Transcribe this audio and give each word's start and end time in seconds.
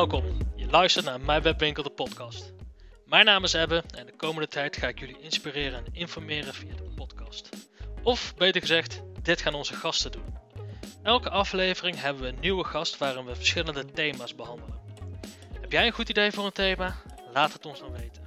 Welkom, 0.00 0.38
je 0.56 0.66
luistert 0.66 1.04
naar 1.04 1.20
Mijn 1.20 1.42
Webwinkel 1.42 1.82
de 1.82 1.90
podcast. 1.90 2.52
Mijn 3.06 3.24
naam 3.24 3.44
is 3.44 3.52
Ebbe 3.52 3.84
en 3.96 4.06
de 4.06 4.16
komende 4.16 4.48
tijd 4.48 4.76
ga 4.76 4.88
ik 4.88 4.98
jullie 4.98 5.20
inspireren 5.20 5.84
en 5.84 5.94
informeren 5.94 6.54
via 6.54 6.74
de 6.74 6.92
podcast. 6.94 7.48
Of 8.02 8.34
beter 8.36 8.60
gezegd, 8.60 9.02
dit 9.22 9.40
gaan 9.40 9.54
onze 9.54 9.74
gasten 9.74 10.12
doen. 10.12 10.38
Elke 11.02 11.30
aflevering 11.30 12.00
hebben 12.00 12.22
we 12.22 12.28
een 12.28 12.40
nieuwe 12.40 12.64
gast 12.64 12.98
waarin 12.98 13.24
we 13.24 13.34
verschillende 13.34 13.84
thema's 13.84 14.34
behandelen. 14.34 14.80
Heb 15.60 15.72
jij 15.72 15.86
een 15.86 15.92
goed 15.92 16.08
idee 16.08 16.32
voor 16.32 16.44
een 16.44 16.52
thema? 16.52 16.96
Laat 17.32 17.52
het 17.52 17.66
ons 17.66 17.78
dan 17.78 17.92
weten. 17.92 18.22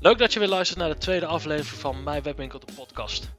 Leuk 0.00 0.18
dat 0.18 0.32
je 0.32 0.38
weer 0.38 0.48
luistert 0.48 0.78
naar 0.78 0.88
de 0.88 0.98
tweede 0.98 1.26
aflevering 1.26 1.80
van 1.80 2.02
Mijn 2.02 2.22
Webwinkel 2.22 2.58
de 2.58 2.72
podcast. 2.76 3.30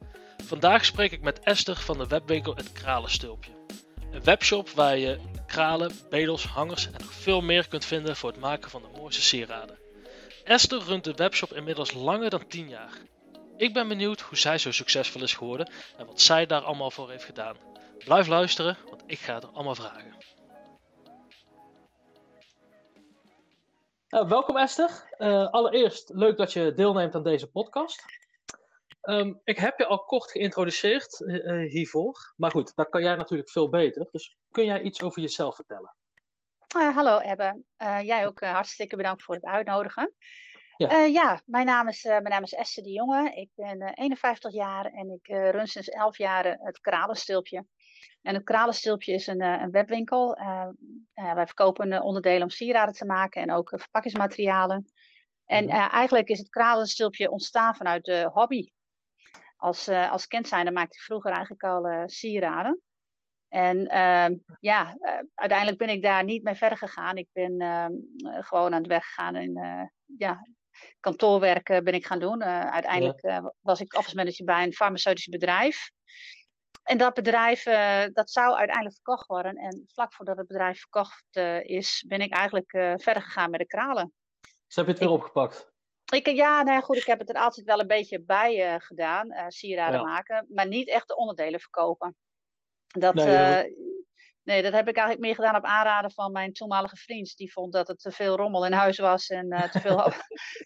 Vandaag 0.46 0.86
spreek 0.86 1.12
ik 1.12 1.22
met 1.22 1.40
Esther 1.40 1.78
van 1.78 1.98
de 1.98 2.08
webwinkel 2.08 2.56
Het 2.56 2.72
Kralenstulpje. 2.72 3.54
Een 4.16 4.24
webshop 4.24 4.70
waar 4.70 4.98
je 4.98 5.20
kralen, 5.46 5.92
bedels, 6.10 6.46
hangers 6.46 6.86
en 6.86 6.92
nog 7.00 7.14
veel 7.14 7.42
meer 7.42 7.68
kunt 7.68 7.86
vinden 7.86 8.16
voor 8.16 8.30
het 8.30 8.40
maken 8.40 8.70
van 8.70 8.82
de 8.82 9.00
mooiste 9.00 9.22
sieraden. 9.22 9.78
Esther 10.44 10.84
runt 10.84 11.04
de 11.04 11.14
webshop 11.14 11.54
inmiddels 11.54 11.94
langer 11.94 12.30
dan 12.30 12.48
10 12.48 12.70
jaar. 12.70 12.92
Ik 13.58 13.74
ben 13.74 13.88
benieuwd 13.88 14.22
hoe 14.22 14.38
zij 14.38 14.58
zo 14.58 14.72
succesvol 14.72 15.22
is 15.22 15.34
geworden 15.34 15.72
en 15.98 16.06
wat 16.06 16.22
zij 16.22 16.46
daar 16.46 16.62
allemaal 16.62 16.92
voor 16.92 17.10
heeft 17.10 17.24
gedaan. 17.24 17.56
Blijf 17.98 18.28
luisteren, 18.28 18.78
want 18.90 19.04
ik 19.06 19.20
ga 19.20 19.36
er 19.36 19.50
allemaal 19.54 19.76
vragen. 19.76 20.14
Uh, 24.10 24.30
welkom 24.30 24.58
Esther. 24.58 25.16
Uh, 25.18 25.48
allereerst 25.48 26.10
leuk 26.14 26.38
dat 26.38 26.54
je 26.54 26.74
deelneemt 26.76 27.16
aan 27.16 27.24
deze 27.24 27.48
podcast. 27.48 28.04
Um, 29.06 29.42
ik 29.44 29.58
heb 29.58 29.78
je 29.80 29.86
al 29.86 30.04
kort 30.04 30.32
geïntroduceerd 30.32 31.20
uh, 31.20 31.72
hiervoor, 31.72 32.34
maar 32.36 32.52
goed, 32.52 32.76
dat 32.76 32.90
kan 32.90 33.04
jij 33.04 33.16
natuurlijk 33.16 33.50
veel 33.50 33.70
beter. 33.70 34.08
Dus 34.12 34.38
kun 34.52 34.66
jij 34.66 34.82
iets 34.82 35.02
over 35.02 35.22
jezelf 35.22 35.56
vertellen? 35.56 35.96
hallo 36.68 37.20
Ebbe, 37.20 37.64
jij 38.04 38.28
ook 38.28 38.40
hartstikke 38.40 38.96
bedankt 38.96 39.24
voor 39.24 39.36
het 39.36 39.44
uitnodigen. 39.44 40.14
Ja, 40.78 41.00
ja 41.00 41.42
mijn, 41.46 41.66
naam 41.66 41.88
is, 41.88 42.04
mijn 42.04 42.24
naam 42.24 42.44
is 42.44 42.54
Esther 42.54 42.84
de 42.84 42.92
Jonge, 42.92 43.32
ik 43.36 43.50
ben 43.56 43.94
51 43.94 44.54
jaar 44.54 44.86
en 44.86 45.10
ik 45.10 45.28
run 45.28 45.68
sinds 45.68 45.90
11 45.90 46.18
jaar 46.18 46.58
het 46.60 46.80
Kralenstilpje. 46.80 47.66
En 48.22 48.34
het 48.34 48.44
Kralenstilpje 48.44 49.14
is 49.14 49.28
een, 49.28 49.42
een 49.42 49.72
webwinkel. 49.72 50.38
wij 51.14 51.46
verkopen 51.46 52.02
onderdelen 52.02 52.44
om 52.44 52.50
sieraden 52.50 52.94
te 52.94 53.06
maken 53.06 53.42
en 53.42 53.52
ook 53.52 53.70
verpakkingsmaterialen. 53.70 54.86
En 55.46 55.64
uh, 55.64 55.94
eigenlijk 55.94 56.28
is 56.28 56.40
het 56.40 56.50
kralenstilpje 56.50 57.32
ontstaan 57.32 57.76
vanuit 57.76 58.06
de 58.06 58.30
hobby 58.34 58.70
als, 59.66 59.88
uh, 59.88 60.12
als 60.12 60.28
kentzijnde 60.28 60.72
maakte 60.72 60.98
ik 60.98 61.04
vroeger 61.04 61.32
eigenlijk 61.32 61.64
al 61.64 61.86
uh, 61.86 62.04
sieraden. 62.06 62.82
En 63.48 63.78
uh, 63.78 64.38
ja, 64.60 64.96
uh, 65.00 65.20
uiteindelijk 65.36 65.78
ben 65.78 65.90
ik 65.90 66.02
daar 66.02 66.24
niet 66.24 66.44
mee 66.44 66.56
verder 66.56 66.78
gegaan. 66.78 67.18
Ik 67.18 67.28
ben 67.32 67.60
ehm, 67.60 67.94
gewoon 68.44 68.74
aan 68.74 68.82
het 68.82 68.88
weg 68.88 69.06
gegaan 69.06 69.36
en 69.36 69.54
ja, 70.18 70.48
kantoorwerk 71.00 71.66
ben 71.66 71.94
ik 71.94 72.06
gaan 72.06 72.20
doen. 72.20 72.44
uiteindelijk 72.44 73.42
was 73.62 73.82
ik 73.82 73.98
office 73.98 74.16
manager 74.16 74.46
bij 74.46 74.64
een 74.64 74.74
farmaceutisch 74.74 75.28
bedrijf. 75.28 75.92
En 76.84 76.98
dat 76.98 77.14
bedrijf, 77.14 77.64
dat 78.14 78.32
zou 78.32 78.56
uiteindelijk 78.56 78.96
verkocht 78.96 79.28
worden. 79.28 79.56
En 79.56 79.84
vlak 79.88 80.14
voordat 80.14 80.38
het 80.38 80.48
bedrijf 80.48 80.80
verkocht 80.80 81.36
is, 81.62 82.06
ben 82.08 82.20
ik 82.20 82.34
eigenlijk 82.34 82.70
verder 83.02 83.22
gegaan 83.22 83.50
met 83.50 83.60
de 83.60 83.68
kralen. 83.68 84.14
Dus 84.68 84.76
heb 84.76 84.86
je 84.86 84.92
het 84.92 85.00
weer 85.00 85.10
ik, 85.10 85.16
opgepakt? 85.16 85.75
Ik, 86.14 86.28
ja, 86.28 86.62
nou 86.64 86.76
ja, 86.76 86.82
goed, 86.82 86.98
ik 86.98 87.06
heb 87.06 87.20
het 87.20 87.30
er 87.30 87.36
altijd 87.36 87.66
wel 87.66 87.80
een 87.80 87.88
beetje 87.88 88.22
bij 88.22 88.74
uh, 88.74 88.80
gedaan, 88.80 89.32
uh, 89.32 89.46
sieraden 89.48 90.00
ja. 90.00 90.06
maken, 90.06 90.46
maar 90.50 90.68
niet 90.68 90.90
echt 90.90 91.08
de 91.08 91.16
onderdelen 91.16 91.60
verkopen. 91.60 92.16
Dat, 92.88 93.14
nee, 93.14 93.28
uh, 93.28 93.76
nee, 94.44 94.62
dat 94.62 94.74
heb 94.74 94.88
ik 94.88 94.96
eigenlijk 94.96 95.26
meer 95.26 95.36
gedaan 95.36 95.56
op 95.56 95.64
aanraden 95.64 96.12
van 96.12 96.32
mijn 96.32 96.54
toenmalige 96.54 96.96
vriend. 96.96 97.36
Die 97.36 97.52
vond 97.52 97.74
dat 97.74 97.88
het 97.88 98.00
te 98.00 98.12
veel 98.12 98.36
rommel 98.36 98.66
in 98.66 98.72
huis 98.72 98.98
was 98.98 99.28
en 99.28 99.70
te 99.72 99.80
veel, 99.80 99.98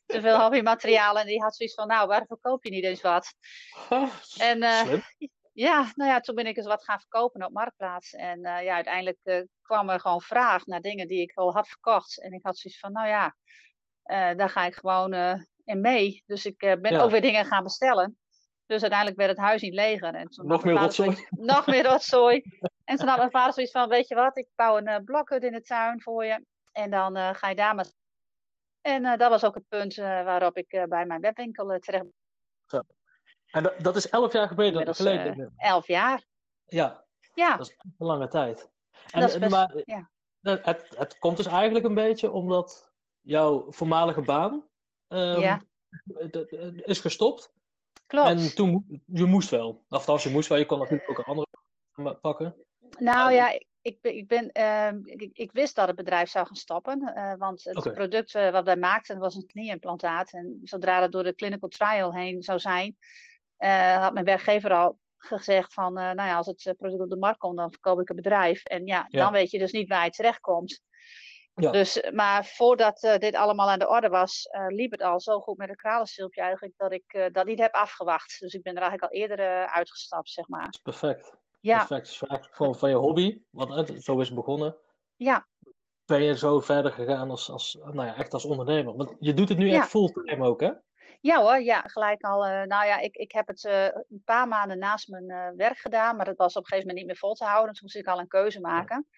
te 0.06 0.22
veel 0.22 0.40
hobbymateriaal. 0.40 1.20
En 1.20 1.28
die 1.28 1.42
had 1.42 1.56
zoiets 1.56 1.76
van, 1.76 1.88
nou, 1.88 2.08
waarom 2.08 2.28
verkoop 2.28 2.64
je 2.64 2.70
niet 2.70 2.84
eens 2.84 3.02
wat? 3.02 3.34
en 4.38 4.60
ja, 5.54 5.92
nou 5.96 6.12
ja, 6.12 6.20
toen 6.20 6.36
ben 6.36 6.48
ik 6.48 6.58
eens 6.58 6.66
wat 6.66 6.84
gaan 6.84 7.00
verkopen 7.00 7.46
op 7.46 7.52
Marktplaats. 7.52 8.14
En 8.14 8.42
ja, 8.42 8.74
uiteindelijk 8.74 9.48
kwam 9.62 9.90
er 9.90 10.00
gewoon 10.00 10.22
vraag 10.22 10.66
naar 10.66 10.82
dingen 10.82 11.08
die 11.08 11.22
ik 11.22 11.32
al 11.34 11.54
had 11.54 11.68
verkocht. 11.68 12.22
En 12.22 12.32
ik 12.32 12.44
had 12.44 12.58
zoiets 12.58 12.80
van, 12.80 12.92
nou 12.92 13.08
ja, 13.08 13.36
daar 14.10 14.50
ga 14.50 14.66
ik 14.66 14.76
gewoon 14.76 15.14
uh, 15.14 15.34
in 15.64 15.82
mee. 15.82 16.24
Dus 16.26 16.46
ik 16.46 16.64
uh, 16.64 16.74
ben 16.82 16.92
ja. 16.92 17.02
ook 17.02 17.12
weer 17.12 17.22
dingen 17.22 17.46
gaan 17.46 17.64
bestellen. 17.64 18.18
Dus 18.66 18.82
uiteindelijk 18.82 19.20
werd 19.20 19.30
het 19.30 19.40
huis 19.40 19.62
niet 19.62 19.74
leger. 19.74 20.14
En 20.14 20.28
toen 20.28 20.48
nog 20.48 20.64
meer 20.64 20.76
rotzooi. 20.76 21.12
Zoiets, 21.12 21.30
nog 21.30 21.68
meer 21.68 21.86
rotzooi. 21.92 22.44
en 22.84 22.98
toen 22.98 23.08
had 23.08 23.18
mijn 23.18 23.32
vader 23.32 23.54
zoiets 23.54 23.72
van, 23.72 23.90
weet 23.90 24.08
je 24.08 24.16
wat, 24.16 24.38
ik 24.38 24.48
bouw 24.56 24.78
een 24.78 25.04
blokhut 25.04 25.44
in 25.44 25.52
de 25.52 25.62
tuin 25.62 26.02
voor 26.02 26.26
je. 26.26 26.46
En 26.72 26.90
dan 26.90 27.36
ga 27.36 27.50
je 27.50 27.56
daar 27.56 27.76
maar... 27.76 27.86
En 28.82 29.04
dat 29.04 29.30
was 29.30 29.44
ook 29.44 29.56
het 29.56 29.68
punt 29.68 29.96
waarop 29.96 30.58
ik 30.58 30.86
bij 30.90 31.06
mijn 31.06 31.22
webwinkel 31.22 31.80
terecht 31.80 32.06
Zo. 32.66 32.82
En 33.52 33.64
dat, 33.64 33.74
dat 33.80 33.96
is 33.96 34.10
elf 34.10 34.34
jaar 34.34 34.48
geleden? 34.48 34.96
geleden 34.96 35.54
elf 35.58 35.88
jaar. 35.88 36.24
Ja. 36.66 37.06
ja. 37.34 37.58
Dat 37.58 37.68
is 37.68 37.76
een 37.78 37.94
lange 37.98 38.28
tijd. 38.28 38.70
En, 39.12 39.22
dat 39.22 39.30
is 39.30 39.38
best, 39.38 39.52
maar, 39.52 39.72
ja. 39.86 40.10
het, 40.42 40.90
het 40.98 41.20
komt 41.20 41.38
dus 41.38 41.46
eigenlijk 41.46 41.86
een 41.86 41.94
beetje 41.94 42.32
omdat 42.32 42.89
jouw 43.22 43.72
voormalige 43.72 44.22
baan 44.22 44.68
um, 45.08 45.40
ja. 45.40 45.62
is 46.76 47.00
gestopt. 47.00 47.54
Klopt. 48.08 48.28
En 48.28 48.56
toen, 48.56 49.04
je 49.06 49.26
moest 49.26 49.50
wel. 49.50 49.84
Althans, 49.90 50.24
je 50.24 50.30
moest 50.30 50.50
wel. 50.50 50.58
Je 50.58 50.66
kon 50.66 50.80
natuurlijk 50.80 51.10
ook 51.10 51.18
een 51.18 51.24
andere 51.24 51.48
pakken. 52.22 52.56
Nou 52.98 53.34
ja, 53.34 53.60
ik, 53.82 53.98
ik, 54.02 54.28
ben, 54.28 54.50
uh, 54.54 54.90
ik, 55.04 55.30
ik, 55.34 55.52
wist 55.52 55.76
dat 55.76 55.88
het 55.88 55.96
bedrijf 55.96 56.30
zou 56.30 56.46
gaan 56.46 56.56
stoppen. 56.56 57.12
Uh, 57.16 57.34
want 57.38 57.64
het 57.64 57.78
okay. 57.78 57.94
product 57.94 58.36
uh, 58.36 58.52
wat 58.52 58.66
wij 58.66 58.78
maakten 58.78 59.20
was 59.20 59.36
een 59.36 59.46
knieimplantaat. 59.46 60.32
En 60.32 60.60
zodra 60.64 61.02
het 61.02 61.12
door 61.12 61.24
de 61.24 61.36
clinical 61.36 61.70
trial 61.70 62.14
heen 62.14 62.42
zou 62.42 62.60
zijn, 62.60 62.98
uh, 63.60 63.98
had 63.98 64.14
mijn 64.14 64.26
werkgever 64.26 64.74
al 64.74 65.00
gezegd 65.18 65.74
van, 65.74 65.94
nou 65.94 66.16
ja, 66.16 66.36
als 66.36 66.46
het 66.46 66.76
product 66.78 67.02
op 67.02 67.10
de 67.10 67.18
markt 67.18 67.40
komt, 67.40 67.58
dan 67.58 67.72
verkoop 67.72 68.00
ik 68.00 68.08
het 68.08 68.18
bedrijf. 68.18 68.64
En 68.64 68.86
ja, 68.86 69.06
ja. 69.10 69.24
dan 69.24 69.32
weet 69.32 69.52
je 69.52 69.60
dus 69.60 69.72
niet 69.72 69.90
waar 69.90 70.06
je 70.06 70.12
terecht 70.12 70.40
komt. 70.40 70.82
Ja. 71.60 71.72
Dus, 71.72 72.10
maar 72.14 72.46
voordat 72.46 73.04
uh, 73.04 73.18
dit 73.18 73.36
allemaal 73.36 73.70
aan 73.70 73.80
de 73.80 73.90
orde 73.90 74.10
was, 74.10 74.50
uh, 74.52 74.66
liep 74.68 74.92
het 74.92 75.02
al 75.02 75.20
zo 75.20 75.40
goed 75.40 75.58
met 75.58 75.70
het 75.70 75.78
kralenstilpje 75.78 76.42
eigenlijk 76.42 76.74
dat 76.78 76.92
ik 76.92 77.14
uh, 77.14 77.26
dat 77.32 77.46
niet 77.46 77.60
heb 77.60 77.74
afgewacht. 77.74 78.40
Dus 78.40 78.54
ik 78.54 78.62
ben 78.62 78.76
er 78.76 78.82
eigenlijk 78.82 79.12
al 79.12 79.20
eerder 79.20 79.68
uitgestapt, 79.68 80.30
zeg 80.30 80.48
maar. 80.48 80.80
Perfect. 80.84 81.38
Ja. 81.60 81.78
Perfect. 81.78 82.08
Dus 82.08 82.24
gewoon 82.52 82.76
van 82.76 82.90
je 82.90 82.96
hobby, 82.96 83.42
want 83.50 84.04
zo 84.04 84.20
is 84.20 84.28
het 84.28 84.36
begonnen. 84.36 84.78
Ja. 85.16 85.48
Ben 86.06 86.24
je 86.24 86.38
zo 86.38 86.60
verder 86.60 86.92
gegaan 86.92 87.30
als, 87.30 87.50
als 87.50 87.78
nou 87.82 88.06
ja, 88.06 88.16
echt 88.16 88.34
als 88.34 88.46
ondernemer? 88.46 88.96
Want 88.96 89.16
je 89.20 89.34
doet 89.34 89.50
het 89.50 89.58
nu 89.58 89.70
ja. 89.70 89.78
echt 89.78 89.90
fulltime 89.90 90.46
ook, 90.46 90.62
hè? 90.62 90.72
Ja 91.22 91.42
hoor, 91.42 91.62
ja, 91.62 91.82
gelijk 91.82 92.24
al. 92.24 92.40
nou 92.42 92.86
ja, 92.86 93.00
ik, 93.00 93.16
ik 93.16 93.32
heb 93.32 93.48
het 93.48 93.64
een 93.64 94.22
paar 94.26 94.48
maanden 94.48 94.80
naast 94.80 95.08
mijn 95.08 95.56
werk 95.56 95.78
gedaan, 95.78 96.16
maar 96.16 96.26
dat 96.26 96.38
was 96.38 96.56
op 96.56 96.62
een 96.62 96.68
gegeven 96.68 96.88
moment 96.88 96.98
niet 96.98 97.08
meer 97.08 97.30
vol 97.30 97.34
te 97.34 97.46
houden. 97.46 97.72
Dus 97.72 97.82
moest 97.82 97.96
ik 97.96 98.08
al 98.08 98.20
een 98.20 98.28
keuze 98.28 98.60
maken. 98.60 99.08
Ja. 99.10 99.18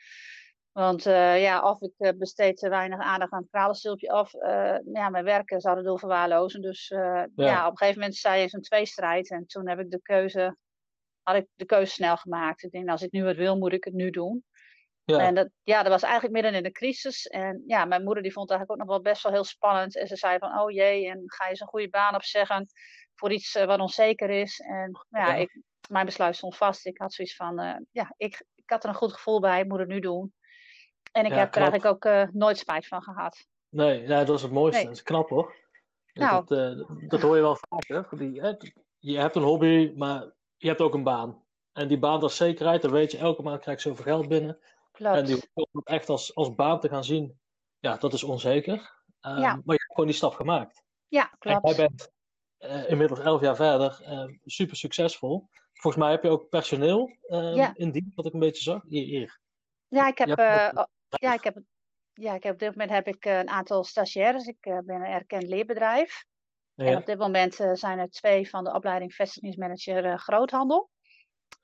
Want 0.72 1.06
uh, 1.06 1.42
ja, 1.42 1.62
of 1.70 1.82
ik 1.82 1.94
uh, 1.98 2.10
besteed 2.18 2.58
te 2.58 2.70
weinig 2.70 3.00
aandacht 3.00 3.32
aan 3.32 3.42
het 3.42 3.50
kralenstilpje, 3.50 4.14
of 4.14 4.34
uh, 4.34 4.78
ja, 4.94 5.10
mijn 5.10 5.24
werken 5.24 5.62
zouden 5.62 5.84
doel 5.84 5.98
verwaarlozen. 5.98 6.62
Dus 6.62 6.88
ja. 6.88 7.28
ja. 7.36 7.66
op 7.66 7.72
een 7.72 7.78
gegeven 7.78 8.00
moment 8.00 8.18
sta 8.18 8.34
je 8.34 8.50
zo'n 8.50 8.62
tweestrijd. 8.62 9.30
En 9.30 9.46
toen 9.46 9.68
heb 9.68 9.80
ik 9.80 9.92
de 9.92 10.02
keuze, 10.02 10.58
had 11.24 11.36
ik 11.36 11.48
de 11.56 11.66
keuze 11.66 11.92
snel 11.92 12.18
gemaakt. 12.18 12.64
Ik 12.64 12.72
denk, 12.72 12.90
als 12.90 13.02
ik 13.02 13.12
nu 13.12 13.24
wat 13.24 13.36
wil, 13.36 13.58
moet 13.58 13.74
ik 13.74 13.84
het 13.84 13.94
nu 13.94 14.10
doen. 14.10 14.44
Ja. 15.04 15.20
En 15.20 15.36
dat, 15.36 15.50
ja, 15.64 15.84
dat 15.84 15.92
was 15.92 16.04
eigenlijk 16.04 16.34
midden 16.34 16.54
in 16.54 16.64
de 16.64 16.72
crisis. 16.72 17.26
En 17.28 17.64
ja, 17.68 17.86
mijn 17.86 18.04
moeder 18.04 18.24
die 18.24 18.34
vond 18.34 18.50
het 18.50 18.58
eigenlijk 18.58 18.82
ook 18.82 18.88
nog 18.88 18.98
wel 18.98 19.12
best 19.14 19.24
wel 19.24 19.32
heel 19.32 19.44
spannend. 19.44 19.98
En 19.98 20.08
ze 20.08 20.16
zei 20.16 20.38
van, 20.38 20.60
oh 20.60 20.72
jee, 20.72 21.08
en 21.08 21.24
ga 21.26 21.48
je 21.48 21.56
zo'n 21.56 21.68
goede 21.68 21.90
baan 21.90 22.16
opzeggen 22.16 22.68
voor 23.16 23.32
iets 23.32 23.54
wat 23.54 23.80
onzeker 23.80 24.30
is. 24.30 24.60
En 24.60 25.06
ja, 25.10 25.28
ja. 25.28 25.36
Ik, 25.36 25.62
mijn 25.90 26.06
besluit 26.06 26.36
stond 26.36 26.58
vast. 26.58 26.86
Ik 26.86 26.98
had 26.98 27.14
zoiets 27.14 27.36
van, 27.36 27.86
ja, 27.92 28.14
ik, 28.18 28.46
ik 28.56 28.70
had 28.70 28.84
er 28.84 28.90
een 28.90 28.96
goed 28.96 29.14
gevoel 29.14 29.40
bij, 29.40 29.62
ik 29.62 29.68
moet 29.68 29.80
het 29.80 29.88
nu 29.88 30.00
doen. 30.00 30.34
En 31.12 31.26
ik 31.26 31.32
ja, 31.32 31.38
heb 31.38 31.56
er 31.56 31.62
eigenlijk 31.62 31.94
ook 31.94 32.06
uh, 32.06 32.24
nooit 32.32 32.58
spijt 32.58 32.88
van 32.88 33.02
gehad. 33.02 33.48
Nee, 33.70 34.02
ja, 34.08 34.24
dat 34.24 34.36
is 34.36 34.42
het 34.42 34.52
mooiste. 34.52 34.78
Nee. 34.78 34.86
Dat 34.86 34.96
is 34.96 35.04
knap 35.04 35.30
hoor. 35.30 35.56
Nou. 36.14 36.46
Dat, 36.46 36.78
uh, 36.78 37.10
dat 37.10 37.22
hoor 37.22 37.36
je 37.36 37.42
wel 37.42 37.58
vaak. 37.60 37.88
Hè? 37.88 38.18
Die, 38.18 38.42
hè? 38.42 38.54
Je 38.98 39.18
hebt 39.18 39.36
een 39.36 39.44
hobby, 39.44 39.94
maar 39.96 40.32
je 40.58 40.68
hebt 40.68 40.82
ook 40.82 40.94
een 40.94 41.04
baan. 41.04 41.44
En 41.72 41.88
die 41.88 42.00
baan, 42.00 42.20
dat 42.20 42.30
is 42.30 42.36
zekerheid. 42.36 42.82
Dan 42.82 42.92
weet 42.92 43.12
je, 43.12 43.18
elke 43.18 43.42
maand 43.42 43.62
krijg 43.62 43.84
je 43.84 43.90
zoveel 43.90 44.04
geld 44.04 44.28
binnen. 44.28 44.60
Klopt. 44.92 45.16
En 45.16 45.26
die 45.26 45.50
echt 45.84 46.10
als, 46.10 46.36
als 46.36 46.56
baan 46.56 46.80
te 46.80 46.90
gaan 46.90 47.04
zien, 47.04 47.40
ja, 47.80 47.98
dat 47.98 48.14
is 48.14 48.24
onzeker. 48.24 49.00
Um, 49.22 49.38
ja. 49.38 49.54
Maar 49.54 49.62
je 49.64 49.72
hebt 49.72 49.94
gewoon 49.94 50.06
die 50.06 50.16
stap 50.16 50.34
gemaakt. 50.34 50.84
Ja, 51.08 51.24
klopt. 51.40 51.64
En 51.64 51.76
jij 51.76 51.88
bent 51.88 52.12
uh, 52.60 52.90
inmiddels 52.90 53.20
elf 53.20 53.42
jaar 53.42 53.56
verder, 53.56 54.02
super 54.46 54.76
succesvol. 54.76 55.50
Volgens 55.74 56.04
mij 56.04 56.12
heb 56.12 56.24
je 56.24 56.30
ook 56.30 56.50
personeel 56.50 57.18
ja. 57.54 57.72
in 57.76 57.92
dienst, 57.92 58.16
wat 58.16 58.26
ik 58.26 58.34
een 58.34 58.40
beetje 58.40 58.64
zag. 58.64 58.84
Hier, 58.88 59.06
hier. 59.06 59.40
Ja, 59.88 60.08
ik 60.08 60.18
heb, 60.18 60.40
uh, 60.40 60.84
ja, 61.20 61.34
ik 61.34 61.44
heb, 61.44 61.62
ja, 62.14 62.34
ik 62.34 62.44
heb 62.44 62.54
op 62.54 62.60
dit 62.60 62.70
moment 62.70 62.90
heb 62.90 63.08
ik 63.08 63.26
een 63.26 63.50
aantal 63.50 63.84
stagiaires. 63.84 64.46
Ik 64.46 64.66
uh, 64.66 64.78
ben 64.84 64.96
een 64.96 65.12
erkend 65.12 65.48
leerbedrijf. 65.48 66.26
Ja. 66.74 66.86
En 66.86 66.98
op 66.98 67.06
dit 67.06 67.18
moment 67.18 67.60
uh, 67.60 67.74
zijn 67.74 68.00
er 68.00 68.10
twee 68.10 68.50
van 68.50 68.64
de 68.64 68.74
opleiding 68.74 69.14
vestigingsmanager 69.14 70.20
groothandel. 70.20 70.90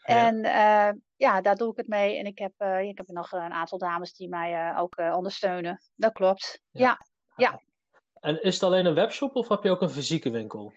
En 0.03 0.41
ja, 1.15 1.41
daar 1.41 1.55
doe 1.55 1.71
ik 1.71 1.77
het 1.77 1.87
mee. 1.87 2.17
En 2.17 2.25
ik 2.25 2.37
heb, 2.37 2.53
ik 2.81 2.97
heb 2.97 3.07
nog 3.07 3.31
een 3.31 3.53
aantal 3.53 3.77
dames 3.77 4.13
die 4.13 4.29
mij 4.29 4.77
ook 4.77 4.97
ondersteunen. 4.97 5.81
Dat 5.95 6.13
klopt. 6.13 6.61
Ja. 6.71 7.05
ja. 7.35 7.61
En 8.19 8.41
is 8.41 8.53
het 8.53 8.63
alleen 8.63 8.85
een 8.85 8.93
webshop 8.93 9.35
of 9.35 9.47
heb 9.47 9.63
je 9.63 9.69
ook 9.69 9.81
een 9.81 9.89
fysieke 9.89 10.29
winkel? 10.29 10.73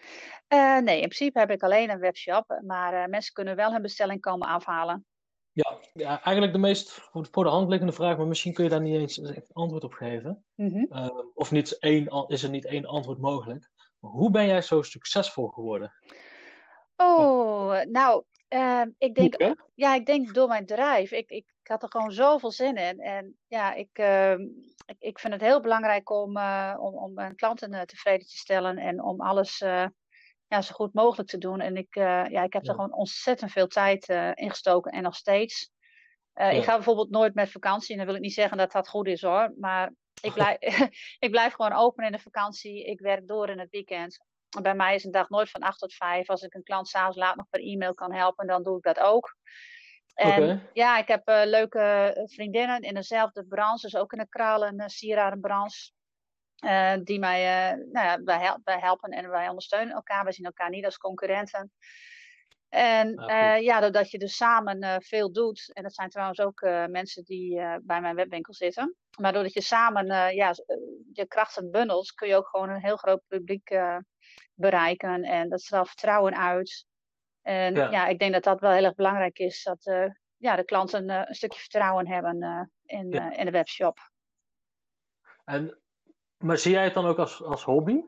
nee, 0.48 1.00
in 1.00 1.08
principe 1.08 1.38
heb 1.38 1.50
ik 1.50 1.62
alleen 1.62 1.90
een 1.90 1.98
webshop. 1.98 2.60
Maar 2.66 3.08
mensen 3.08 3.32
kunnen 3.32 3.56
wel 3.56 3.72
hun 3.72 3.82
bestelling 3.82 4.20
komen 4.20 4.48
afhalen. 4.48 5.06
Ja, 5.52 5.78
ja, 5.92 6.08
eigenlijk 6.22 6.52
de 6.52 6.58
meest 6.58 6.90
voor 7.12 7.44
de 7.44 7.50
hand 7.50 7.68
liggende 7.68 7.92
vraag, 7.92 8.16
maar 8.16 8.26
misschien 8.26 8.52
kun 8.52 8.64
je 8.64 8.70
daar 8.70 8.80
niet 8.80 8.94
eens 8.94 9.20
echt 9.20 9.54
antwoord 9.54 9.84
op 9.84 9.92
geven. 9.92 10.44
Mm 10.54 10.88
of 11.34 11.50
niet 11.50 11.78
één, 11.78 12.24
is 12.28 12.42
er 12.42 12.50
niet 12.50 12.66
één 12.66 12.86
antwoord 12.86 13.18
mogelijk. 13.18 13.70
Maar 13.98 14.10
hoe 14.10 14.30
ben 14.30 14.46
jij 14.46 14.62
zo 14.62 14.82
succesvol 14.82 15.48
geworden? 15.48 15.92
Oh, 16.96 17.80
nou, 17.82 18.24
uh, 18.48 18.82
ik 18.98 19.14
denk, 19.14 19.56
ja, 19.74 19.94
ik 19.94 20.06
denk 20.06 20.34
door 20.34 20.48
mijn 20.48 20.66
drive. 20.66 21.16
Ik, 21.16 21.30
ik, 21.30 21.46
ik, 21.62 21.68
had 21.68 21.82
er 21.82 21.90
gewoon 21.90 22.12
zoveel 22.12 22.50
zin 22.50 22.76
in. 22.76 23.00
En 23.00 23.36
ja, 23.46 23.74
ik, 23.74 23.98
uh, 23.98 24.32
ik, 24.86 24.96
ik 24.98 25.18
vind 25.18 25.32
het 25.32 25.42
heel 25.42 25.60
belangrijk 25.60 26.10
om, 26.10 26.36
uh, 26.36 26.76
om, 26.78 26.94
om 26.94 27.12
mijn 27.14 27.34
klanten 27.34 27.72
eh, 27.72 27.82
tevreden 27.82 28.26
te 28.26 28.36
stellen 28.36 28.78
en 28.78 29.02
om 29.02 29.20
alles 29.20 29.60
eh, 29.60 29.86
ja, 30.50 30.62
zo 30.62 30.74
goed 30.74 30.94
mogelijk 30.94 31.28
te 31.28 31.38
doen. 31.38 31.60
En 31.60 31.76
ik, 31.76 31.96
uh, 31.96 32.26
ja, 32.26 32.42
ik 32.42 32.52
heb 32.52 32.66
er 32.66 32.74
gewoon 32.74 32.92
ontzettend 32.92 33.52
veel 33.52 33.66
tijd 33.66 34.08
uh, 34.08 34.30
in 34.34 34.50
gestoken 34.50 34.92
en 34.92 35.02
nog 35.02 35.16
steeds. 35.16 35.70
Ja. 36.34 36.50
Ik 36.50 36.64
ga 36.64 36.74
bijvoorbeeld 36.74 37.10
nooit 37.10 37.34
met 37.34 37.50
vakantie. 37.50 37.90
En 37.90 37.96
dan 37.96 38.06
wil 38.06 38.14
ik 38.14 38.20
niet 38.20 38.32
zeggen 38.32 38.56
dat 38.56 38.72
dat 38.72 38.88
goed 38.88 39.06
is 39.06 39.22
hoor. 39.22 39.54
Maar 39.58 39.92
ik 40.22 40.32
blijf, 40.32 40.58
ik 41.26 41.30
blijf 41.30 41.52
gewoon 41.52 41.72
open 41.72 42.04
in 42.04 42.12
de 42.12 42.18
vakantie. 42.18 42.84
Ik 42.84 43.00
werk 43.00 43.26
door 43.26 43.48
in 43.48 43.58
het 43.58 43.70
weekend. 43.70 44.24
Bij 44.62 44.74
mij 44.74 44.94
is 44.94 45.04
een 45.04 45.10
dag 45.10 45.28
nooit 45.28 45.50
van 45.50 45.60
8 45.60 45.78
tot 45.78 45.94
5. 45.94 46.28
Als 46.28 46.42
ik 46.42 46.54
een 46.54 46.62
klant 46.62 46.88
s'avonds 46.88 47.16
laat 47.16 47.36
nog 47.36 47.48
per 47.48 47.60
e-mail 47.60 47.94
kan 47.94 48.12
helpen, 48.12 48.46
dan 48.46 48.62
doe 48.62 48.76
ik 48.76 48.82
dat 48.82 49.00
ook. 49.00 49.36
En 50.14 50.42
okay. 50.42 50.68
ja, 50.72 50.98
ik 50.98 51.08
heb 51.08 51.22
leuke 51.26 52.14
vriendinnen 52.24 52.80
in 52.80 52.94
dezelfde 52.94 53.44
branche. 53.44 53.86
Dus 53.86 53.96
ook 53.96 54.12
in 54.12 54.18
de 54.18 54.28
kralen- 54.28 54.78
en 54.78 54.90
sieradenbranche. 54.90 55.90
Uh, 56.64 56.94
die 57.02 57.18
mij, 57.18 57.72
uh, 57.72 57.84
nou 57.92 58.06
ja, 58.06 58.22
wij, 58.22 58.38
hel 58.38 58.60
wij, 58.64 58.78
helpen 58.78 59.10
en 59.10 59.30
wij 59.30 59.48
ondersteunen 59.48 59.94
elkaar. 59.94 60.24
Wij 60.24 60.32
zien 60.32 60.44
elkaar 60.44 60.70
niet 60.70 60.84
als 60.84 60.98
concurrenten. 60.98 61.72
En 62.68 63.20
uh, 63.30 63.60
ja, 63.60 63.80
doordat 63.80 64.10
je 64.10 64.18
dus 64.18 64.36
samen 64.36 65.02
veel 65.02 65.32
doet, 65.32 65.70
en 65.72 65.82
dat 65.82 65.94
zijn 65.94 66.08
trouwens 66.08 66.40
ook 66.40 66.60
mensen 66.90 67.24
die 67.24 67.54
bij 67.82 68.00
mijn 68.00 68.14
webwinkel 68.14 68.54
zitten. 68.54 68.96
Maar 69.18 69.32
doordat 69.32 69.52
je 69.52 69.62
samen 69.62 70.34
ja, 70.34 70.54
je 71.12 71.26
krachten 71.26 71.70
bundelt, 71.70 72.12
kun 72.12 72.28
je 72.28 72.36
ook 72.36 72.48
gewoon 72.48 72.70
een 72.70 72.82
heel 72.82 72.96
groot 72.96 73.22
publiek 73.26 73.78
bereiken. 74.54 75.22
En 75.22 75.48
dat 75.48 75.60
straalt 75.60 75.88
vertrouwen 75.88 76.36
uit. 76.36 76.86
En 77.42 77.74
ja. 77.74 77.90
ja. 77.90 78.06
ik 78.06 78.18
denk 78.18 78.32
dat 78.32 78.42
dat 78.42 78.60
wel 78.60 78.72
heel 78.72 78.84
erg 78.84 78.94
belangrijk 78.94 79.38
is. 79.38 79.62
Dat 79.62 80.10
ja, 80.36 80.56
de 80.56 80.64
klanten 80.64 81.08
een 81.08 81.34
stukje 81.34 81.60
vertrouwen 81.60 82.08
hebben 82.08 82.70
in, 82.84 83.10
ja. 83.10 83.32
in 83.36 83.44
de 83.44 83.50
webshop. 83.50 83.98
En 85.44 85.80
maar 86.42 86.58
zie 86.58 86.72
jij 86.72 86.84
het 86.84 86.94
dan 86.94 87.06
ook 87.06 87.18
als, 87.18 87.42
als 87.42 87.64
hobby? 87.64 88.00